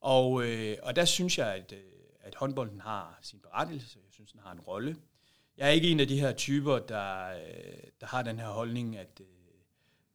[0.00, 1.84] Og, øh, og der synes jeg, at, øh,
[2.20, 3.98] at håndbolden har sin berettigelse.
[4.04, 4.96] Jeg synes, den har en rolle.
[5.56, 8.96] Jeg er ikke en af de her typer, der, øh, der har den her holdning,
[8.96, 9.26] at, øh,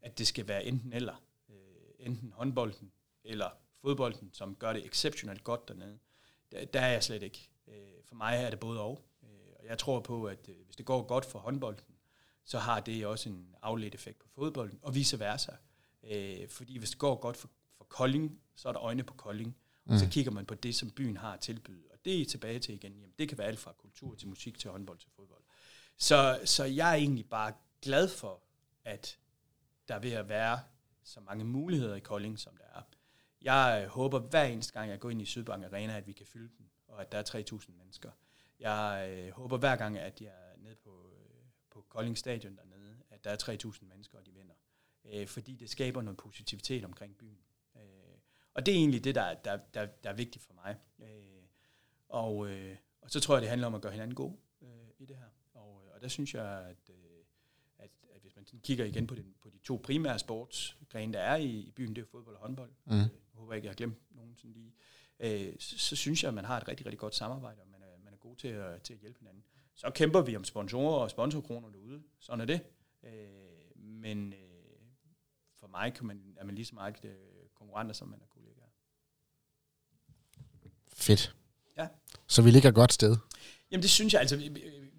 [0.02, 1.22] at det skal være enten eller.
[2.00, 2.92] Enten håndbolden
[3.24, 3.50] eller
[3.82, 6.00] fodbolden, som gør det exceptionelt godt dernede.
[6.52, 7.50] Der, der er jeg slet ikke.
[8.06, 9.02] For mig er det både og.
[9.60, 11.95] Og jeg tror på, at hvis det går godt for håndbolden,
[12.46, 15.52] så har det også en afledt effekt på fodbolden, og vice versa.
[16.04, 19.58] Øh, fordi hvis det går godt for, for Kolding, så er der øjne på Kolding,
[19.86, 19.94] mm.
[19.94, 21.84] og så kigger man på det, som byen har at tilbyde.
[21.92, 22.94] Og det er tilbage til igen.
[22.94, 25.42] Jamen, det kan være alt fra kultur til musik til håndbold til fodbold.
[25.98, 28.42] Så, så jeg er egentlig bare glad for,
[28.86, 29.18] at
[29.88, 30.60] der vil at være
[31.04, 32.82] så mange muligheder i Kolding, som der er.
[33.42, 36.50] Jeg håber hver eneste gang, jeg går ind i Sydbank Arena, at vi kan fylde
[36.58, 38.12] den, og at der er 3.000 mennesker.
[38.60, 41.05] Jeg øh, håber hver gang, at jeg er nede øh, på
[41.96, 44.54] Kolding Stadion dernede, at der er 3.000 mennesker, og de vinder.
[45.06, 47.38] Øh, fordi det skaber noget positivitet omkring byen.
[47.76, 47.82] Øh,
[48.54, 50.76] og det er egentlig det, der, der, der, der er vigtigt for mig.
[51.00, 51.44] Øh,
[52.10, 54.68] og, øh, og så tror jeg, det handler om at gøre hinanden god øh,
[55.00, 55.30] i det her.
[55.54, 56.96] Og, øh, og der synes jeg, at, øh,
[57.78, 61.36] at, at hvis man kigger igen på, den, på de to primære sportsgrene, der er
[61.36, 62.72] i, i byen, det er fodbold og håndbold.
[62.86, 62.94] Mm.
[62.94, 64.74] Øh, jeg håber ikke, jeg har glemt nogen sådan lige.
[65.20, 67.82] Øh, så, så synes jeg, at man har et rigtig, rigtig godt samarbejde, og man
[67.82, 69.44] er, man er god til at, til at hjælpe hinanden.
[69.76, 72.04] Så kæmper vi om sponsorer og sponsorkroner derude.
[72.20, 72.60] Sådan er det.
[73.04, 73.12] Øh,
[73.76, 74.40] men øh,
[75.60, 77.12] for mig kan man, er man lige så meget øh,
[77.56, 78.66] konkurrenter, som man er kollegaer.
[80.94, 81.36] Fedt.
[81.78, 81.88] Ja.
[82.28, 83.18] Så vi ligger et godt sted.
[83.72, 84.50] Jamen det synes jeg, altså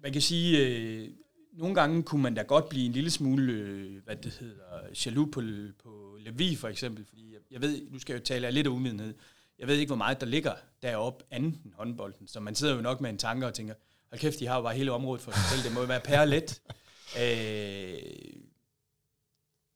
[0.01, 1.09] man kan sige, øh,
[1.53, 4.63] nogle gange kunne man da godt blive en lille smule, øh, hvad det hedder,
[5.05, 5.41] jaloux på,
[5.83, 8.67] på Levi for eksempel, fordi jeg, jeg ved, nu skal jeg jo tale af lidt
[8.67, 9.13] af uvidenhed,
[9.59, 12.81] jeg ved ikke, hvor meget der ligger deroppe anden end håndbolden, så man sidder jo
[12.81, 13.73] nok med en tanke og tænker,
[14.09, 15.99] hold kæft, de har jo bare hele området for sig selv, det må jo være
[16.01, 16.61] pærlet.
[17.21, 17.99] øh,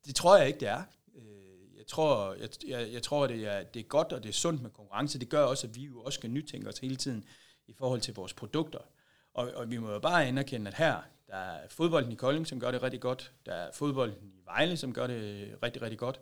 [0.06, 0.84] det tror jeg ikke, det er.
[1.16, 4.34] Øh, Jeg tror, jeg, jeg, jeg tror det, er, det er godt, og det er
[4.34, 5.20] sundt med konkurrence.
[5.20, 7.24] Det gør også, at vi jo også skal nytænke os hele tiden
[7.68, 8.80] i forhold til vores produkter.
[9.34, 12.60] Og, og vi må jo bare anerkende, at her, der er fodbolden i Kolding, som
[12.60, 13.32] gør det rigtig godt.
[13.46, 16.20] Der er fodbolden i Vejle, som gør det rigtig, rigtig godt.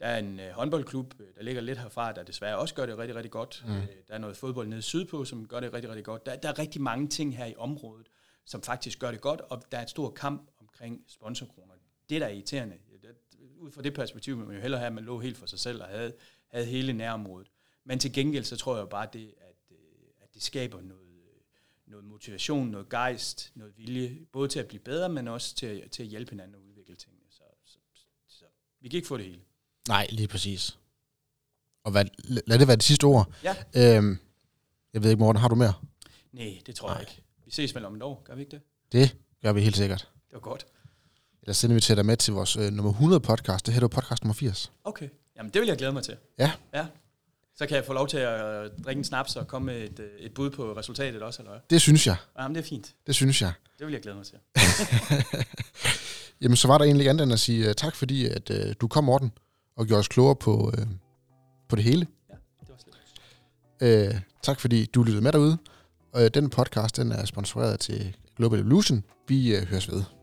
[0.00, 2.98] Der er en øh, håndboldklub, øh, der ligger lidt herfra, der desværre også gør det
[2.98, 3.64] rigtig, rigtig godt.
[3.66, 3.76] Mm.
[3.76, 6.26] Øh, der er noget fodbold nede sydpå, som gør det rigtig, rigtig godt.
[6.26, 8.08] Der, der er rigtig mange ting her i området,
[8.44, 11.74] som faktisk gør det godt, og der er et stort kamp omkring sponsorkroner.
[12.08, 13.14] Det, der er irriterende, det,
[13.58, 15.82] ud fra det perspektiv, man jo hellere have, at man lå helt for sig selv
[15.82, 16.12] og havde,
[16.48, 17.50] havde hele nærområdet.
[17.84, 19.76] Men til gengæld, så tror jeg bare det, at, øh,
[20.20, 21.40] at det skaber noget, øh,
[21.86, 25.90] noget motivation, noget gejst, noget vilje, både til at blive bedre, men også til, at-
[25.90, 27.24] til at hjælpe hinanden og udvikle tingene.
[27.30, 27.78] Så, så,
[28.28, 28.44] så
[28.80, 29.40] vi kan ikke få det hele.
[29.88, 30.78] Nej, lige præcis.
[31.84, 32.04] Og hvad,
[32.46, 33.32] lad det være det sidste ord.
[33.44, 33.54] Ja.
[33.74, 34.18] Øhm,
[34.92, 35.72] jeg ved ikke, Morten, har du mere?
[36.32, 37.00] Nej, det tror jeg Nej.
[37.00, 37.22] ikke.
[37.44, 38.60] Vi ses vel om et år, gør vi ikke det?
[38.92, 40.00] Det gør vi helt sikkert.
[40.00, 40.66] Det var godt.
[41.42, 43.66] Ellers sender vi til dig med til vores øh, nummer 100 podcast.
[43.66, 44.72] Det her er podcast nummer 80.
[44.84, 45.08] Okay.
[45.36, 46.16] Jamen, det vil jeg glæde mig til.
[46.38, 46.52] Ja.
[46.74, 46.86] Ja.
[47.56, 50.20] Så kan jeg få lov til at drikke en snaps og komme med et, øh,
[50.20, 51.60] et bud på resultatet også, eller hvad?
[51.70, 52.16] Det synes jeg.
[52.38, 52.94] Jamen, det er fint.
[53.06, 53.52] Det synes jeg.
[53.78, 54.38] Det vil jeg glæde mig til.
[56.40, 58.88] Jamen, så var der egentlig andet end at sige uh, tak, fordi at, uh, du
[58.88, 59.32] kom, Morten,
[59.78, 60.86] og gjorde os klogere på, uh,
[61.68, 62.06] på det hele.
[62.30, 62.76] Ja, det var
[63.80, 64.14] slet.
[64.14, 65.58] Uh, tak, fordi du lyttede med derude.
[66.12, 69.04] Og uh, den podcast, den er sponsoreret til Global Evolution.
[69.28, 70.17] Vi uh, høres ved.